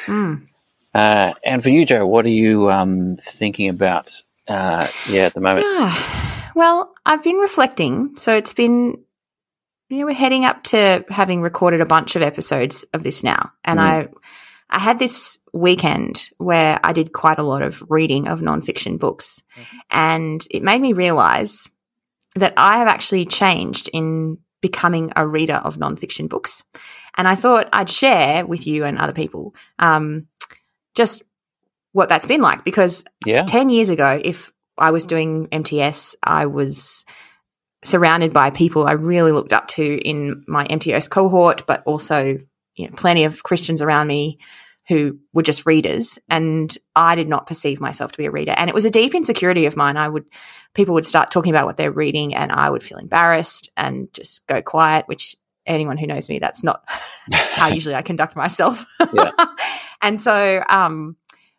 Mm. 0.05 0.47
Uh, 0.93 1.33
and 1.43 1.63
for 1.63 1.69
you, 1.69 1.85
Joe, 1.85 2.05
what 2.05 2.25
are 2.25 2.29
you 2.29 2.69
um, 2.69 3.17
thinking 3.21 3.69
about? 3.69 4.11
Uh, 4.47 4.85
yeah, 5.09 5.23
at 5.23 5.33
the 5.33 5.41
moment. 5.41 5.65
Ah, 5.69 6.51
well, 6.55 6.93
I've 7.05 7.23
been 7.23 7.37
reflecting. 7.37 8.15
So 8.17 8.35
it's 8.35 8.53
been, 8.53 9.03
you 9.93 9.99
know, 9.99 10.05
we're 10.05 10.13
heading 10.13 10.43
up 10.43 10.63
to 10.63 11.05
having 11.09 11.41
recorded 11.41 11.79
a 11.79 11.85
bunch 11.85 12.15
of 12.15 12.23
episodes 12.23 12.83
of 12.93 13.03
this 13.03 13.23
now, 13.23 13.51
and 13.63 13.79
Mm. 13.79 13.83
I, 13.83 14.07
I 14.69 14.79
had 14.79 14.97
this 14.97 15.37
weekend 15.53 16.31
where 16.39 16.79
I 16.83 16.93
did 16.93 17.13
quite 17.13 17.37
a 17.37 17.43
lot 17.43 17.61
of 17.61 17.83
reading 17.89 18.27
of 18.27 18.41
nonfiction 18.41 18.97
books, 18.97 19.43
and 19.91 20.45
it 20.49 20.63
made 20.63 20.81
me 20.81 20.93
realize 20.93 21.69
that 22.35 22.55
I 22.57 22.79
have 22.79 22.87
actually 22.87 23.25
changed 23.25 23.87
in 23.93 24.39
becoming 24.61 25.11
a 25.15 25.27
reader 25.27 25.61
of 25.63 25.77
nonfiction 25.77 26.27
books, 26.27 26.63
and 27.15 27.27
I 27.27 27.35
thought 27.35 27.69
I'd 27.71 27.89
share 27.89 28.47
with 28.47 28.65
you 28.65 28.85
and 28.85 28.97
other 28.97 29.13
people, 29.13 29.53
um, 29.77 30.27
just 30.95 31.21
what 31.91 32.09
that's 32.09 32.25
been 32.25 32.41
like. 32.41 32.65
Because 32.65 33.05
Yeah, 33.25 33.43
10 33.43 33.69
years 33.69 33.89
ago, 33.89 34.19
if 34.23 34.51
I 34.75 34.89
was 34.89 35.05
doing 35.05 35.49
MTS, 35.51 36.15
I 36.23 36.47
was 36.47 37.05
surrounded 37.83 38.33
by 38.33 38.49
people 38.49 38.85
I 38.85 38.93
really 38.93 39.31
looked 39.31 39.53
up 39.53 39.67
to 39.69 39.83
in 39.83 40.43
my 40.47 40.65
MTS 40.65 41.07
cohort, 41.07 41.65
but 41.67 41.83
also 41.85 42.37
you 42.75 42.87
know, 42.87 42.93
plenty 42.95 43.23
of 43.23 43.43
Christians 43.43 43.81
around 43.81 44.07
me 44.07 44.39
who 44.89 45.17
were 45.31 45.43
just 45.43 45.65
readers. 45.65 46.19
And 46.29 46.75
I 46.95 47.15
did 47.15 47.29
not 47.29 47.47
perceive 47.47 47.79
myself 47.79 48.11
to 48.11 48.17
be 48.17 48.25
a 48.25 48.31
reader. 48.31 48.53
And 48.57 48.69
it 48.69 48.73
was 48.73 48.85
a 48.85 48.91
deep 48.91 49.15
insecurity 49.15 49.65
of 49.65 49.77
mine. 49.77 49.95
I 49.95 50.09
would, 50.09 50.25
people 50.73 50.93
would 50.95 51.05
start 51.05 51.31
talking 51.31 51.53
about 51.53 51.65
what 51.65 51.77
they're 51.77 51.91
reading, 51.91 52.35
and 52.35 52.51
I 52.51 52.69
would 52.69 52.83
feel 52.83 52.97
embarrassed 52.97 53.71
and 53.77 54.11
just 54.13 54.45
go 54.47 54.61
quiet, 54.61 55.07
which 55.07 55.37
anyone 55.65 55.97
who 55.97 56.07
knows 56.07 56.27
me, 56.27 56.39
that's 56.39 56.63
not 56.63 56.83
how 57.31 57.67
usually 57.67 57.95
I 57.95 58.01
conduct 58.01 58.35
myself. 58.35 58.85
Yeah. 59.13 59.31
and 60.01 60.19
so, 60.19 60.61
um, 60.67 61.15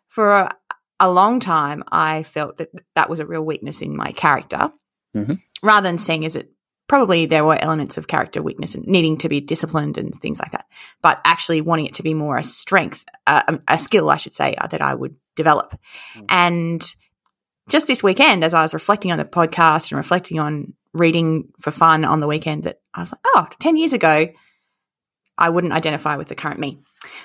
for 0.07 0.31
a, 0.31 0.55
a 0.99 1.09
long 1.09 1.39
time, 1.39 1.83
I 1.91 2.21
felt 2.23 2.57
that 2.57 2.69
that 2.93 3.09
was 3.09 3.19
a 3.19 3.25
real 3.25 3.43
weakness 3.43 3.81
in 3.81 3.95
my 3.95 4.11
character, 4.11 4.71
Mhm. 5.15 5.41
Rather 5.65 5.87
than 5.87 5.97
seeing 5.97 6.25
as 6.25 6.35
it 6.35 6.51
probably 6.87 7.25
there 7.25 7.43
were 7.43 7.57
elements 7.59 7.97
of 7.97 8.07
character 8.07 8.41
weakness 8.41 8.75
and 8.75 8.85
needing 8.85 9.17
to 9.17 9.29
be 9.29 9.41
disciplined 9.41 9.97
and 9.97 10.13
things 10.13 10.39
like 10.39 10.51
that, 10.51 10.67
but 11.01 11.19
actually 11.25 11.61
wanting 11.61 11.87
it 11.87 11.95
to 11.95 12.03
be 12.03 12.13
more 12.13 12.37
a 12.37 12.43
strength, 12.43 13.05
uh, 13.25 13.41
a, 13.47 13.73
a 13.73 13.77
skill, 13.77 14.09
I 14.09 14.17
should 14.17 14.35
say, 14.35 14.55
uh, 14.55 14.67
that 14.67 14.81
I 14.81 14.93
would 14.93 15.15
develop. 15.35 15.75
Mm. 16.15 16.25
And 16.29 16.95
just 17.69 17.87
this 17.87 18.03
weekend, 18.03 18.43
as 18.43 18.53
I 18.53 18.61
was 18.61 18.73
reflecting 18.73 19.11
on 19.11 19.17
the 19.17 19.25
podcast 19.25 19.91
and 19.91 19.97
reflecting 19.97 20.39
on 20.39 20.73
reading 20.93 21.51
for 21.59 21.71
fun 21.71 22.05
on 22.05 22.19
the 22.19 22.27
weekend, 22.27 22.63
that 22.63 22.81
I 22.93 23.01
was 23.01 23.11
like, 23.11 23.21
oh, 23.25 23.47
10 23.59 23.75
years 23.75 23.93
ago, 23.93 24.27
I 25.37 25.49
wouldn't 25.49 25.73
identify 25.73 26.15
with 26.17 26.27
the 26.27 26.35
current 26.35 26.59
me. 26.59 26.79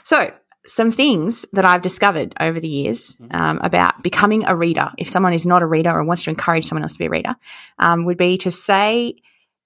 So, 0.05 0.33
some 0.73 0.91
things 0.91 1.45
that 1.53 1.65
I've 1.65 1.83
discovered 1.83 2.35
over 2.41 2.61
the 2.61 2.69
years 2.69 3.17
um, 3.31 3.59
about 3.63 4.03
becoming 4.03 4.45
a 4.47 4.55
reader, 4.57 4.91
if 4.99 5.09
someone 5.09 5.33
is 5.33 5.45
not 5.47 5.63
a 5.63 5.67
reader 5.67 5.91
or 5.91 6.05
wants 6.05 6.25
to 6.25 6.31
encourage 6.31 6.65
someone 6.67 6.83
else 6.83 6.93
to 6.95 6.99
be 6.99 7.07
a 7.07 7.11
reader, 7.11 7.35
um, 7.79 8.05
would 8.05 8.17
be 8.19 8.39
to 8.39 8.51
say 8.51 9.17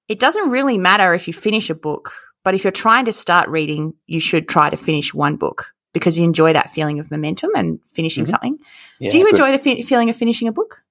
it 0.08 0.18
doesn't 0.18 0.50
really 0.50 0.78
matter 0.78 1.14
if 1.14 1.26
you 1.26 1.32
finish 1.34 1.70
a 1.70 1.74
book, 1.74 2.12
but 2.44 2.54
if 2.54 2.64
you're 2.64 2.70
trying 2.70 3.04
to 3.06 3.12
start 3.12 3.48
reading, 3.48 3.94
you 4.06 4.20
should 4.20 4.48
try 4.48 4.70
to 4.70 4.76
finish 4.76 5.14
one 5.14 5.36
book 5.36 5.72
because 5.92 6.18
you 6.18 6.24
enjoy 6.24 6.52
that 6.52 6.70
feeling 6.70 6.98
of 6.98 7.10
momentum 7.10 7.50
and 7.54 7.78
finishing 7.86 8.24
Mhm. 8.24 8.28
something. 8.28 8.58
yeah. 8.98 9.10
Do 9.10 9.18
you 9.18 9.24
good. 9.24 9.34
enjoy 9.34 9.52
the 9.52 9.58
fi- 9.58 9.82
feeling 9.82 10.10
of 10.10 10.16
finishing 10.16 10.48
a 10.48 10.52
book? 10.52 10.82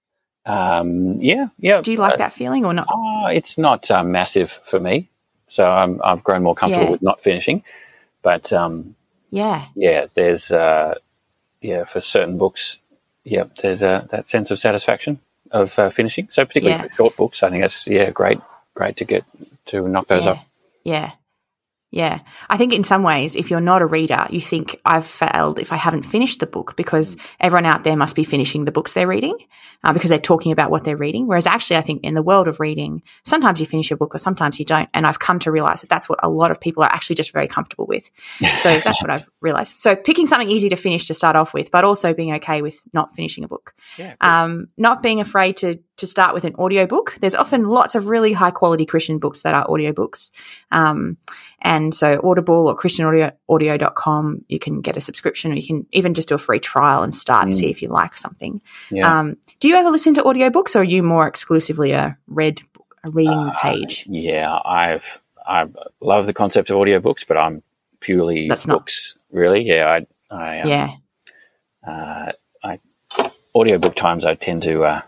Um, 0.46 1.20
yeah, 1.22 1.48
yeah. 1.58 1.82
Do 1.82 1.92
you 1.92 1.98
like 1.98 2.18
that 2.18 2.34
feeling 2.34 2.66
or 2.66 2.74
not? 2.74 2.88
Oh, 2.92 3.28
it's 3.28 3.58
not 3.58 3.90
uh, 3.92 4.04
massive 4.04 4.52
for 4.52 4.80
me, 4.80 5.10
so 5.48 5.70
I'm, 5.70 6.02
I've 6.04 6.24
grown 6.24 6.44
more 6.44 6.56
comfortable 6.56 6.86
Yeah. 6.86 6.92
with 6.92 7.02
not 7.02 7.22
finishing. 7.22 7.64
But 8.22 8.52
um, 8.54 8.96
Yeah. 9.34 9.66
yeah, 9.76 10.06
there's 10.14 10.52
uh, 10.52 10.94
yeah 11.62 11.86
for 11.86 12.02
certain 12.02 12.38
books, 12.38 12.80
yeah, 13.24 13.46
there's 13.62 13.82
uh, 13.82 14.06
that 14.12 14.28
sense 14.28 14.52
of 14.52 14.60
satisfaction 14.60 15.20
of 15.52 15.78
uh, 15.80 15.90
finishing. 15.90 16.28
So 16.30 16.46
particularly 16.46 16.80
Yeah. 16.82 16.88
for 16.88 16.96
short 16.96 17.18
books, 17.18 17.42
I 17.44 17.50
think 17.50 17.64
that's 17.64 17.88
yeah 17.88 18.12
great, 18.12 18.40
great 18.76 18.96
to 18.98 19.06
get 19.06 19.24
to 19.68 19.88
knock 19.88 20.08
those 20.08 20.26
yeah. 20.26 20.32
off. 20.32 20.46
Yeah. 20.84 21.12
Yeah. 21.94 22.22
I 22.50 22.58
think 22.58 22.74
in 22.74 22.84
some 22.84 23.04
ways, 23.04 23.36
if 23.36 23.52
you're 23.52 23.62
not 23.62 23.84
a 23.84 23.86
reader, 23.86 24.26
you 24.32 24.42
think 24.42 24.82
I've 24.84 25.06
failed 25.06 25.60
if 25.60 25.72
I 25.72 25.76
haven't 25.76 26.08
finished 26.08 26.40
the 26.40 26.48
book 26.48 26.76
because 26.76 27.18
everyone 27.40 27.68
out 27.68 27.84
there 27.84 27.96
must 27.96 28.16
be 28.16 28.24
finishing 28.24 28.66
the 28.66 28.72
books 28.72 28.94
they're 28.94 29.08
reading 29.08 29.38
uh, 29.84 29.94
because 29.94 30.10
they're 30.10 30.18
talking 30.18 30.52
about 30.52 30.72
what 30.72 30.86
they're 30.86 30.98
reading. 30.98 31.28
Whereas 31.28 31.46
actually, 31.46 31.78
I 31.78 31.82
think 31.82 32.04
in 32.04 32.16
the 32.16 32.24
world 32.24 32.48
of 32.48 32.60
reading, 32.60 33.04
sometimes 33.24 33.60
you 33.60 33.68
finish 33.68 33.92
a 33.92 33.96
book 33.96 34.16
or 34.16 34.18
sometimes 34.18 34.58
you 34.58 34.66
don't. 34.66 34.90
And 34.96 35.06
I've 35.06 35.20
come 35.20 35.38
to 35.40 35.52
realize 35.52 35.82
that 35.82 35.90
that's 35.92 36.10
what 36.10 36.18
a 36.24 36.30
lot 36.30 36.50
of 36.50 36.60
people 36.60 36.82
are 36.82 36.92
actually 36.92 37.16
just 37.16 37.32
very 37.32 37.48
comfortable 37.48 37.86
with. 37.86 38.10
So 38.58 38.80
that's 38.84 39.00
what 39.04 39.12
I've 39.12 39.30
realized. 39.40 39.78
So 39.78 39.96
picking 39.96 40.26
something 40.26 40.50
easy 40.50 40.70
to 40.70 40.76
finish 40.76 41.06
to 41.10 41.14
start 41.14 41.36
off 41.36 41.54
with, 41.54 41.70
but 41.70 41.84
also 41.84 42.12
being 42.12 42.34
okay 42.34 42.64
with 42.64 42.82
not 42.92 43.14
finishing 43.14 43.44
a 43.44 43.48
book. 43.48 43.76
Yeah, 44.00 44.16
Um, 44.20 44.70
not 44.78 45.04
being 45.04 45.22
afraid 45.22 45.58
to 45.58 45.80
to 45.98 46.08
start 46.08 46.34
with 46.34 46.44
an 46.44 46.56
audiobook. 46.56 47.16
There's 47.22 47.36
often 47.36 47.66
lots 47.66 47.94
of 47.96 48.08
really 48.08 48.34
high 48.34 48.50
quality 48.52 48.86
Christian 48.86 49.20
books 49.20 49.44
that 49.44 49.54
are 49.54 49.66
audiobooks. 49.68 50.32
Um, 50.72 51.18
and 51.62 51.94
so 51.94 52.20
Audible 52.24 52.68
or 52.68 52.76
christianaudio.com, 52.76 54.46
you 54.48 54.60
can 54.60 54.82
get 54.82 54.98
a 54.98 55.02
subscription 55.02 55.52
or 55.52 55.56
you 55.56 55.66
can 55.66 55.86
even 55.92 56.14
just 56.14 56.30
do 56.30 56.36
a 56.36 56.40
free 56.40 56.60
trial 56.60 57.04
and 57.04 57.14
start 57.14 57.44
and 57.46 57.54
Mm. 57.54 57.58
see 57.58 57.70
if 57.70 57.82
you 57.82 57.90
like 57.90 58.18
something. 58.18 58.62
yeah. 58.90 59.20
Um, 59.20 59.38
do 59.60 59.68
you 59.68 59.76
ever 59.76 59.90
listen 59.92 60.14
to 60.16 60.24
audiobooks 60.24 60.76
or 60.76 60.80
are 60.80 60.84
you 60.84 61.04
more 61.04 61.28
exclusively 61.28 61.92
a 61.92 62.18
read 62.28 62.62
a 63.06 63.10
reading 63.12 63.34
Uh, 63.38 63.54
page? 63.60 64.06
Yeah, 64.10 64.60
I've 64.66 65.22
I 65.46 65.68
love 66.00 66.26
the 66.26 66.34
concept 66.34 66.70
of 66.70 66.78
audiobooks, 66.78 67.28
but 67.28 67.38
I'm 67.38 67.64
purely 68.00 68.48
That's 68.48 68.66
not- 68.66 68.90
Really, 69.30 69.62
yeah. 69.64 70.00
I, 70.32 70.36
I 70.36 70.60
um, 70.62 70.70
yeah. 70.70 70.90
uh, 71.88 72.32
I 72.64 72.80
audiobook 73.56 73.96
times 73.96 74.26
I 74.26 74.36
tend 74.36 74.64
to 74.64 74.84
uh, 74.86 75.02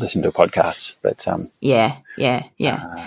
listen 0.00 0.22
to 0.22 0.30
podcasts, 0.30 0.96
but 1.02 1.26
um, 1.28 1.50
Yeah, 1.60 1.98
yeah, 2.16 2.44
yeah. 2.56 3.06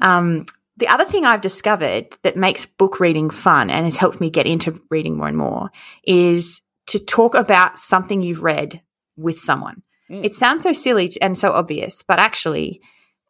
uh, 0.00 0.06
Um, 0.06 0.46
the 0.76 0.88
other 0.88 1.04
thing 1.04 1.24
I've 1.24 1.40
discovered 1.40 2.16
that 2.22 2.36
makes 2.36 2.66
book 2.66 3.00
reading 3.00 3.30
fun 3.30 3.70
and 3.70 3.86
has 3.86 3.96
helped 3.96 4.20
me 4.20 4.30
get 4.30 4.46
into 4.46 4.80
reading 4.90 5.16
more 5.16 5.28
and 5.28 5.38
more 5.38 5.70
is 6.04 6.60
to 6.88 6.98
talk 6.98 7.34
about 7.34 7.80
something 7.80 8.22
you've 8.22 8.42
read 8.42 8.82
with 9.16 9.38
someone. 9.38 9.82
Mm. 10.10 10.24
It 10.24 10.34
sounds 10.34 10.62
so 10.62 10.72
silly 10.72 11.10
and 11.20 11.36
so 11.36 11.52
obvious, 11.52 12.02
but 12.02 12.18
actually, 12.18 12.80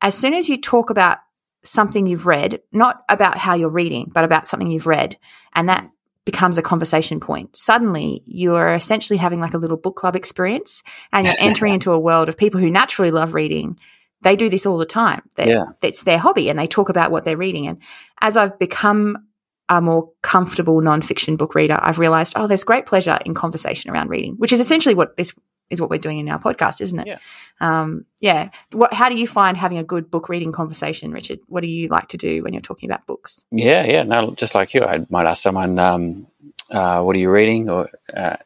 as 0.03 0.15
soon 0.15 0.35
as 0.35 0.49
you 0.49 0.61
talk 0.61 0.91
about 0.91 1.19
something 1.63 2.07
you've 2.07 2.27
read, 2.27 2.61
not 2.73 3.03
about 3.09 3.39
how 3.39 3.55
you're 3.55 3.69
reading, 3.69 4.11
but 4.13 4.25
about 4.25 4.47
something 4.47 4.71
you've 4.71 4.87
read, 4.87 5.17
and 5.55 5.69
that 5.69 5.89
becomes 6.26 6.59
a 6.59 6.62
conversation 6.62 7.21
point, 7.21 7.56
suddenly 7.56 8.23
you're 8.26 8.75
essentially 8.75 9.16
having 9.16 9.40
like 9.40 9.54
a 9.54 9.59
little 9.59 9.76
book 9.78 9.97
club 9.97 10.14
experience 10.14 10.83
and 11.12 11.26
you're 11.26 11.37
entering 11.40 11.73
into 11.73 11.92
a 11.92 11.99
world 11.99 12.28
of 12.28 12.37
people 12.37 12.61
who 12.61 12.68
naturally 12.68 13.11
love 13.11 13.33
reading. 13.33 13.78
They 14.21 14.37
do 14.37 14.50
this 14.50 14.66
all 14.66 14.76
the 14.76 14.85
time. 14.85 15.23
They, 15.37 15.50
Yeah. 15.50 15.66
It's 15.83 16.02
their 16.02 16.18
hobby 16.18 16.50
and 16.50 16.59
they 16.59 16.66
talk 16.66 16.90
about 16.90 17.11
what 17.11 17.25
they're 17.25 17.37
reading. 17.37 17.68
And 17.68 17.78
as 18.21 18.37
I've 18.37 18.59
become 18.59 19.16
a 19.68 19.80
more 19.80 20.11
comfortable 20.23 20.80
nonfiction 20.83 21.38
book 21.38 21.54
reader, 21.54 21.78
I've 21.80 22.00
realized, 22.00 22.35
oh, 22.37 22.47
there's 22.47 22.64
great 22.64 22.87
pleasure 22.87 23.18
in 23.25 23.33
conversation 23.33 23.90
around 23.90 24.11
reading, 24.11 24.35
which 24.35 24.52
is 24.52 24.61
essentially 24.61 24.95
what 24.95 25.16
this 25.16 25.33
is 25.70 25.80
what 25.80 25.90
we're 25.90 25.99
doing 25.99 26.18
in 26.18 26.28
our 26.28 26.38
podcast, 26.38 26.80
isn't 26.80 27.00
it? 27.00 27.06
Yeah. 27.06 27.18
Um, 27.61 28.04
yeah. 28.20 28.50
What, 28.73 28.92
how 28.94 29.08
do 29.08 29.16
you 29.16 29.26
find 29.26 29.56
having 29.56 29.78
a 29.78 29.85
good 29.85 30.11
book 30.11 30.28
reading 30.28 30.52
conversation, 30.52 31.11
Richard? 31.12 31.40
What 31.49 31.62
do 31.62 31.66
you 31.68 31.88
like 31.88 32.08
to 32.08 32.16
do 32.16 32.42
when 32.42 32.52
you're 32.52 32.62
talking 32.62 32.88
about 32.90 33.06
books? 33.06 33.44
yeah, 33.50 33.85
yeah. 33.85 34.02
No, 34.04 34.32
just 34.35 34.54
like 34.54 34.75
you, 34.75 34.82
I 34.85 35.04
might 35.11 35.26
ask 35.26 35.42
someone, 35.42 35.78
um, 35.78 36.26
uh, 36.70 37.02
"What 37.02 37.16
are 37.16 37.18
you 37.18 37.30
reading?" 37.30 37.68
or 37.68 37.88
uh, 38.14 38.37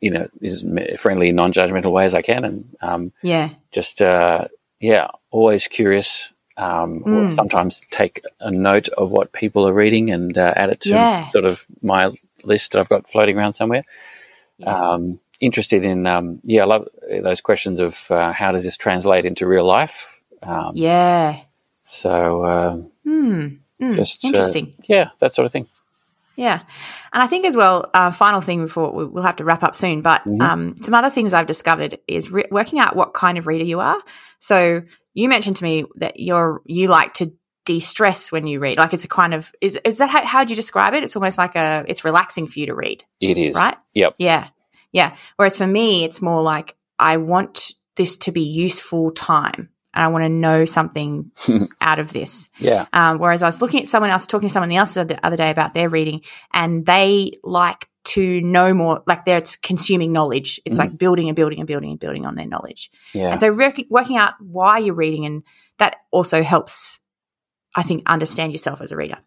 you 0.00 0.10
know, 0.10 0.28
as 0.42 0.64
friendly, 0.98 1.32
non-judgmental 1.32 1.90
way 1.92 2.04
as 2.04 2.14
I 2.14 2.22
can, 2.22 2.44
and 2.44 2.76
um, 2.80 3.12
yeah, 3.22 3.50
just 3.72 4.00
uh, 4.02 4.46
yeah, 4.80 5.08
always 5.30 5.66
curious. 5.68 6.32
Um, 6.56 7.02
Mm. 7.04 7.14
will 7.14 7.30
Sometimes 7.30 7.82
take 7.92 8.20
a 8.40 8.50
note 8.50 8.88
of 8.88 9.12
what 9.12 9.32
people 9.32 9.68
are 9.68 9.72
reading 9.72 10.10
and 10.10 10.36
uh, 10.36 10.52
add 10.56 10.70
it 10.70 10.80
to 10.82 10.88
Yeah. 10.90 11.28
sort 11.28 11.44
of 11.44 11.64
my 11.82 12.10
list 12.42 12.72
that 12.72 12.80
I've 12.80 12.88
got 12.88 13.08
floating 13.08 13.38
around 13.38 13.52
somewhere. 13.52 13.84
Yeah. 14.58 14.92
Interested 15.40 15.84
in 15.84 16.06
um, 16.06 16.40
yeah, 16.44 16.62
I 16.62 16.64
love 16.66 16.88
those 17.22 17.40
questions 17.40 17.78
of 17.80 18.10
uh, 18.10 18.32
how 18.32 18.50
does 18.52 18.64
this 18.64 18.76
translate 18.76 19.24
into 19.24 19.46
real 19.46 19.64
life. 19.64 20.20
Um, 20.42 20.72
yeah. 20.74 21.40
So 21.84 22.44
um, 22.44 22.90
Hmm. 23.04 23.46
Mm, 23.80 23.94
just 23.96 24.24
uh, 24.24 24.28
interesting. 24.28 24.74
yeah, 24.88 25.10
that 25.20 25.32
sort 25.34 25.46
of 25.46 25.52
thing. 25.52 25.66
Yeah. 26.34 26.60
And 27.12 27.22
I 27.22 27.26
think 27.26 27.46
as 27.46 27.56
well, 27.56 27.88
uh, 27.94 28.10
final 28.10 28.40
thing 28.40 28.62
before 28.62 28.92
we- 28.92 29.04
we'll 29.06 29.22
have 29.24 29.36
to 29.36 29.44
wrap 29.44 29.62
up 29.62 29.74
soon, 29.76 30.02
but 30.02 30.22
Mhm. 30.24 30.40
um, 30.40 30.74
some 30.80 30.94
other 30.94 31.10
things 31.10 31.32
I've 31.34 31.46
discovered 31.46 31.98
is 32.08 32.30
re- 32.30 32.44
working 32.50 32.78
out 32.80 32.94
what 32.96 33.14
kind 33.14 33.38
of 33.38 33.46
reader 33.46 33.64
you 33.64 33.80
are. 33.80 33.98
So 34.40 34.82
you 35.14 35.28
mentioned 35.28 35.56
to 35.58 35.64
me 35.64 35.84
that 35.96 36.18
you're 36.20 36.60
you 36.66 36.88
like 36.88 37.14
to 37.14 37.32
de-stress 37.64 38.32
when 38.32 38.46
you 38.46 38.58
read. 38.60 38.78
Like 38.78 38.92
it's 38.94 39.04
a 39.04 39.08
kind 39.08 39.34
of 39.34 39.52
is 39.60 39.78
is 39.84 39.98
that 39.98 40.10
how 40.10 40.24
how 40.24 40.38
would 40.40 40.50
you 40.50 40.56
describe 40.56 40.94
it? 40.94 41.02
It's 41.04 41.14
almost 41.16 41.38
like 41.38 41.54
a 41.56 41.84
it's 41.88 42.04
relaxing 42.04 42.46
for 42.48 42.58
you 42.58 42.66
to 42.66 42.74
read, 42.74 43.04
It 43.20 43.38
is 43.38 43.54
right? 43.56 43.76
Yep. 43.94 44.14
Yeah. 44.18 44.48
Yeah. 44.92 45.16
Whereas 45.36 45.56
for 45.56 45.66
me, 45.66 46.04
it's 46.04 46.22
more 46.22 46.42
like 46.42 46.76
I 46.98 47.16
want 47.18 47.72
this 47.96 48.16
to 48.18 48.32
be 48.32 48.42
useful 48.42 49.10
time. 49.10 49.70
And 49.94 50.04
I 50.04 50.08
want 50.08 50.24
to 50.24 50.28
know 50.28 50.64
something 50.64 51.32
out 51.80 51.98
of 51.98 52.12
this. 52.12 52.50
Yeah. 52.58 52.86
Um, 52.92 53.18
whereas 53.18 53.42
I 53.42 53.46
was 53.46 53.60
looking 53.60 53.80
at 53.82 53.88
someone 53.88 54.10
else, 54.10 54.26
talking 54.26 54.48
to 54.48 54.52
someone 54.52 54.70
else 54.72 54.94
the 54.94 55.18
other 55.24 55.36
day 55.36 55.50
about 55.50 55.74
their 55.74 55.88
reading, 55.88 56.20
and 56.52 56.84
they 56.86 57.32
like 57.42 57.88
to 58.04 58.40
know 58.40 58.72
more, 58.72 59.02
like 59.06 59.24
they're 59.24 59.38
it's 59.38 59.56
consuming 59.56 60.12
knowledge. 60.12 60.60
It's 60.64 60.76
Mm. 60.76 60.80
like 60.80 60.98
building 60.98 61.28
and 61.28 61.36
building 61.36 61.58
and 61.58 61.66
building 61.66 61.90
and 61.90 61.98
building 61.98 62.26
on 62.26 62.36
their 62.36 62.46
knowledge. 62.46 62.90
Yeah. 63.12 63.28
And 63.30 63.40
so 63.40 63.48
rec- 63.48 63.86
working 63.90 64.16
out 64.16 64.34
why 64.40 64.78
you're 64.78 64.94
reading, 64.94 65.26
and 65.26 65.42
that 65.78 65.96
also 66.10 66.42
helps, 66.42 67.00
I 67.76 67.82
think, 67.82 68.04
understand 68.06 68.52
yourself 68.52 68.80
as 68.80 68.92
a 68.92 68.96
reader. 68.96 69.18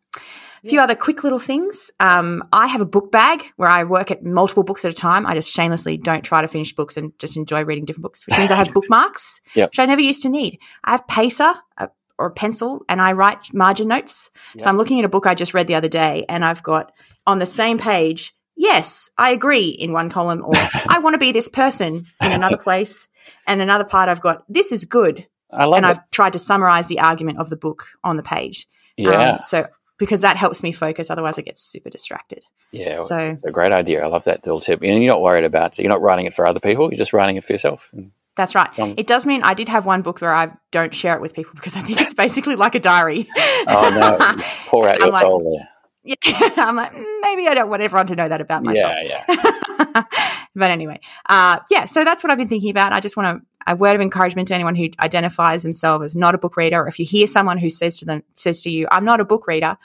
A 0.63 0.68
few 0.70 0.80
other 0.80 0.96
quick 0.96 1.24
little 1.24 1.39
things. 1.39 1.89
Um, 2.00 2.44
I 2.53 2.68
have 2.68 2.82
a 2.82 2.86
book 2.86 3.12
bag 3.12 3.46
where 3.56 3.70
I 3.70 3.84
work 3.84 4.12
at 4.12 4.24
multiple 4.24 4.63
books 4.63 4.86
at 4.86 4.91
a 4.91 4.94
time. 4.96 5.25
I 5.25 5.34
just 5.34 5.51
shamelessly 5.51 5.98
don't 5.98 6.24
try 6.24 6.41
to 6.41 6.48
finish 6.48 6.74
books 6.75 6.98
and 6.98 7.18
just 7.18 7.36
enjoy 7.36 7.63
reading 7.63 7.86
different 7.86 8.03
books, 8.03 8.27
which 8.27 8.38
means 8.38 8.51
I 8.51 8.56
have 8.58 8.72
bookmarks, 8.74 9.41
Yep. 9.56 9.70
which 9.72 9.80
I 9.80 9.86
never 9.86 10.01
used 10.01 10.22
to 10.22 10.30
need. 10.30 10.60
I 10.84 10.91
have 10.91 11.08
Pacer 11.08 11.53
a, 11.77 11.89
or 12.20 12.27
a 12.27 12.32
pencil, 12.32 12.86
and 12.88 13.01
I 13.01 13.13
write 13.13 13.51
margin 13.53 13.88
notes. 13.88 14.30
Yep. 14.53 14.63
So 14.63 14.70
I'm 14.70 14.77
looking 14.77 15.00
at 15.00 15.06
a 15.06 15.10
book 15.10 15.25
I 15.25 15.34
just 15.34 15.56
read 15.56 15.65
the 15.68 15.75
other 15.75 15.89
day, 15.89 16.25
and 16.30 16.46
I've 16.46 16.62
got 16.62 16.91
on 17.25 17.39
the 17.39 17.48
same 17.48 17.80
page, 17.80 18.34
yes, 18.56 19.10
I 19.18 19.32
agree 19.32 19.70
in 19.70 19.91
one 19.94 20.12
column, 20.12 20.44
or 20.46 20.53
I 20.88 21.00
want 21.00 21.15
to 21.15 21.20
be 21.20 21.32
this 21.32 21.50
person 21.50 22.06
in 22.24 22.32
another 22.32 22.58
place. 22.62 23.08
And 23.48 23.62
another 23.62 23.84
part 23.86 24.10
I've 24.10 24.22
got, 24.22 24.44
this 24.48 24.72
is 24.72 24.86
good. 24.86 25.25
I 25.51 25.65
love 25.65 25.77
and 25.77 25.86
it. 25.86 25.89
I've 25.89 26.12
tried 26.12 26.34
to 26.34 26.39
summarize 26.39 26.88
the 26.88 27.00
argument 27.00 27.39
of 27.39 27.50
the 27.50 27.58
book 27.58 27.86
on 28.03 28.18
the 28.18 28.24
page. 28.24 28.68
Um, 29.00 29.06
yeah. 29.06 29.41
so 29.44 29.65
because 30.01 30.22
that 30.22 30.36
helps 30.36 30.63
me 30.63 30.72
focus, 30.72 31.12
otherwise 31.12 31.38
I 31.38 31.43
get 31.43 31.60
super 31.60 31.91
distracted. 31.91 32.43
yeah. 32.72 33.00
So 33.00 33.17
It's 33.17 33.43
a 33.43 33.51
great 33.51 33.72
idea. 33.72 34.03
I 34.03 34.08
love 34.08 34.24
that 34.24 34.43
little 34.43 34.60
tip. 34.60 34.81
And 34.81 35.03
you're 35.03 35.13
not 35.13 35.22
worried 35.22 35.46
about 35.46 35.77
you're 35.77 35.89
not 35.89 36.01
writing 36.01 36.25
it 36.25 36.34
for 36.34 36.48
other 36.48 36.60
people. 36.60 36.89
You're 36.89 36.98
just 36.98 37.13
writing 37.13 37.36
it 37.36 37.46
for 37.46 37.53
yourself. 37.53 37.91
That's 38.36 38.55
right. 38.55 38.79
Um, 38.79 38.96
it 38.98 39.05
does 39.05 39.27
mean 39.27 39.43
I 39.43 39.53
did 39.53 39.70
have 39.70 39.86
one 39.86 40.01
book 40.01 40.20
where 40.20 40.34
I 40.34 40.51
don't 40.72 40.91
share 40.91 41.15
it 41.15 41.22
with 41.22 41.36
people 41.36 41.51
because 41.53 41.77
I 41.77 41.81
think 41.81 42.01
it's 42.01 42.15
basically 42.15 42.55
like 42.55 42.74
a 42.74 42.79
diary. 42.79 43.27
Oh 43.67 43.89
no! 43.93 44.41
Pour 44.67 44.89
out 44.89 44.98
your 44.98 45.10
like, 45.10 45.22
soul 45.22 45.43
there. 45.43 45.70
Yeah, 46.03 46.15
I'm 46.58 46.75
like, 46.75 46.93
"Mm, 46.93 47.22
maybe 47.22 47.48
I 47.48 47.53
don't 47.53 47.70
want 47.70 47.84
everyone 47.84 48.08
to 48.08 48.15
know 48.15 48.27
that 48.27 48.41
about 48.41 48.63
myself. 48.63 48.96
Yeah, 49.03 49.24
yeah. 49.29 50.03
but 50.55 50.72
anyway, 50.72 51.00
uh, 51.29 51.60
yeah, 51.70 51.86
so 51.86 52.03
that's 52.03 52.24
what 52.24 52.31
I've 52.31 52.39
been 52.39 52.48
thinking 52.48 52.72
about. 52.72 52.91
I 52.91 53.01
just 53.01 53.15
want 53.15 53.38
to 53.38 53.46
a 53.68 53.75
word 53.75 53.96
of 53.96 54.01
encouragement 54.01 54.48
to 54.50 54.56
anyone 54.56 54.75
who 54.75 54.89
identifies 55.00 55.63
themselves 55.63 56.03
as 56.06 56.15
not 56.15 56.36
a 56.36 56.38
book 56.38 56.58
reader, 56.58 56.82
or 56.84 56.88
if 56.88 57.00
you 57.00 57.06
hear 57.06 57.27
someone 57.27 57.58
who 57.58 57.70
says 57.70 57.98
to 58.00 58.05
them 58.05 58.24
says 58.33 58.62
to 58.64 58.70
you, 58.70 58.88
"I'm 58.92 59.05
not 59.05 59.20
a 59.20 59.25
book 59.25 59.48
reader," 59.48 59.77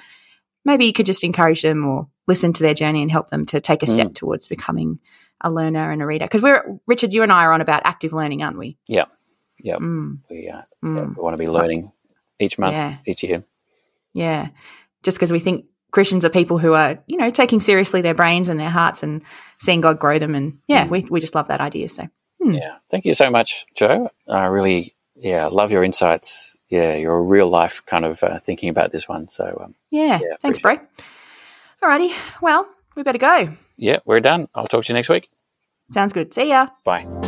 maybe 0.65 0.87
you 0.87 0.93
could 0.93 1.07
just 1.07 1.25
encourage 1.25 1.63
them 1.63 1.85
or 1.87 2.09
listen 2.27 2.53
to 2.55 2.63
their 2.63 2.75
journey 2.75 3.03
and 3.03 3.11
help 3.11 3.29
them 3.31 3.47
to 3.47 3.61
take 3.61 3.83
a 3.83 3.87
step 3.87 4.15
towards 4.15 4.49
becoming 4.49 4.99
a 5.41 5.51
learner 5.51 5.91
and 5.93 6.03
a 6.03 6.07
reader. 6.07 6.25
Because 6.25 6.43
we're 6.43 6.79
Richard, 6.87 7.13
you 7.13 7.23
and 7.23 7.33
I 7.33 7.45
are 7.45 7.53
on 7.53 7.61
about 7.61 7.83
active 7.85 8.13
learning, 8.13 8.43
aren't 8.43 8.59
we? 8.59 8.79
Yeah. 8.89 9.05
Yep. 9.63 9.79
Mm, 9.81 10.19
We, 10.31 10.49
uh, 10.49 10.63
mm. 10.85 10.97
yeah, 10.97 11.05
we 11.05 11.23
want 11.23 11.37
to 11.37 11.43
be 11.45 11.51
So- 11.51 11.59
learning 11.59 11.93
each 12.39 12.59
month, 12.59 12.75
Yeah. 12.75 12.97
each 13.07 13.23
year. 13.23 13.45
Yeah. 14.13 14.49
Just 15.03 15.17
because 15.19 15.33
we 15.33 15.39
think 15.41 15.67
Christians 15.93 16.25
are 16.25 16.31
people 16.31 16.59
who 16.59 16.73
are, 16.75 16.99
you 17.07 17.17
know, 17.17 17.31
taking 17.31 17.61
seriously 17.61 18.01
their 18.03 18.13
brains 18.15 18.49
and 18.49 18.59
their 18.59 18.71
hearts 18.71 19.03
and 19.03 19.23
seeing 19.59 19.81
God 19.81 19.99
grow 19.99 20.19
them. 20.19 20.35
And 20.35 20.59
yeah, 20.67 20.87
Mm. 20.87 20.91
we, 20.91 21.07
we 21.11 21.21
just 21.21 21.35
love 21.35 21.49
that 21.49 21.61
idea. 21.61 21.89
So. 21.89 22.09
Yeah. 22.55 22.77
Thank 22.91 23.05
you 23.05 23.15
so 23.15 23.31
much, 23.31 23.67
Joe. 23.75 24.11
I 24.29 24.47
really, 24.47 24.95
yeah, 25.15 25.47
love 25.47 25.73
your 25.73 25.83
insights. 25.85 26.57
Yeah, 26.69 26.95
you're 26.97 27.23
real 27.23 27.49
life 27.49 27.83
kind 27.87 28.05
of 28.05 28.23
uh, 28.23 28.39
thinking 28.39 28.69
about 28.69 28.93
this 28.93 29.09
one. 29.09 29.29
So, 29.29 29.61
um, 29.65 29.75
yeah. 29.91 30.19
Yeah, 30.23 30.37
Thanks, 30.41 30.59
bro. 30.59 30.79
Alrighty. 31.83 32.13
Well, 32.43 32.67
we 32.97 33.03
better 33.03 33.19
go. 33.19 33.51
yeah, 33.77 33.99
we're 34.05 34.21
done. 34.21 34.49
I'll 34.55 34.67
talk 34.67 34.85
to 34.85 34.93
you 34.93 34.95
next 34.95 35.09
week. 35.09 35.29
Sounds 35.91 36.13
good. 36.13 36.35
See 36.35 36.49
ya. 36.49 36.69
Bye. 36.85 37.26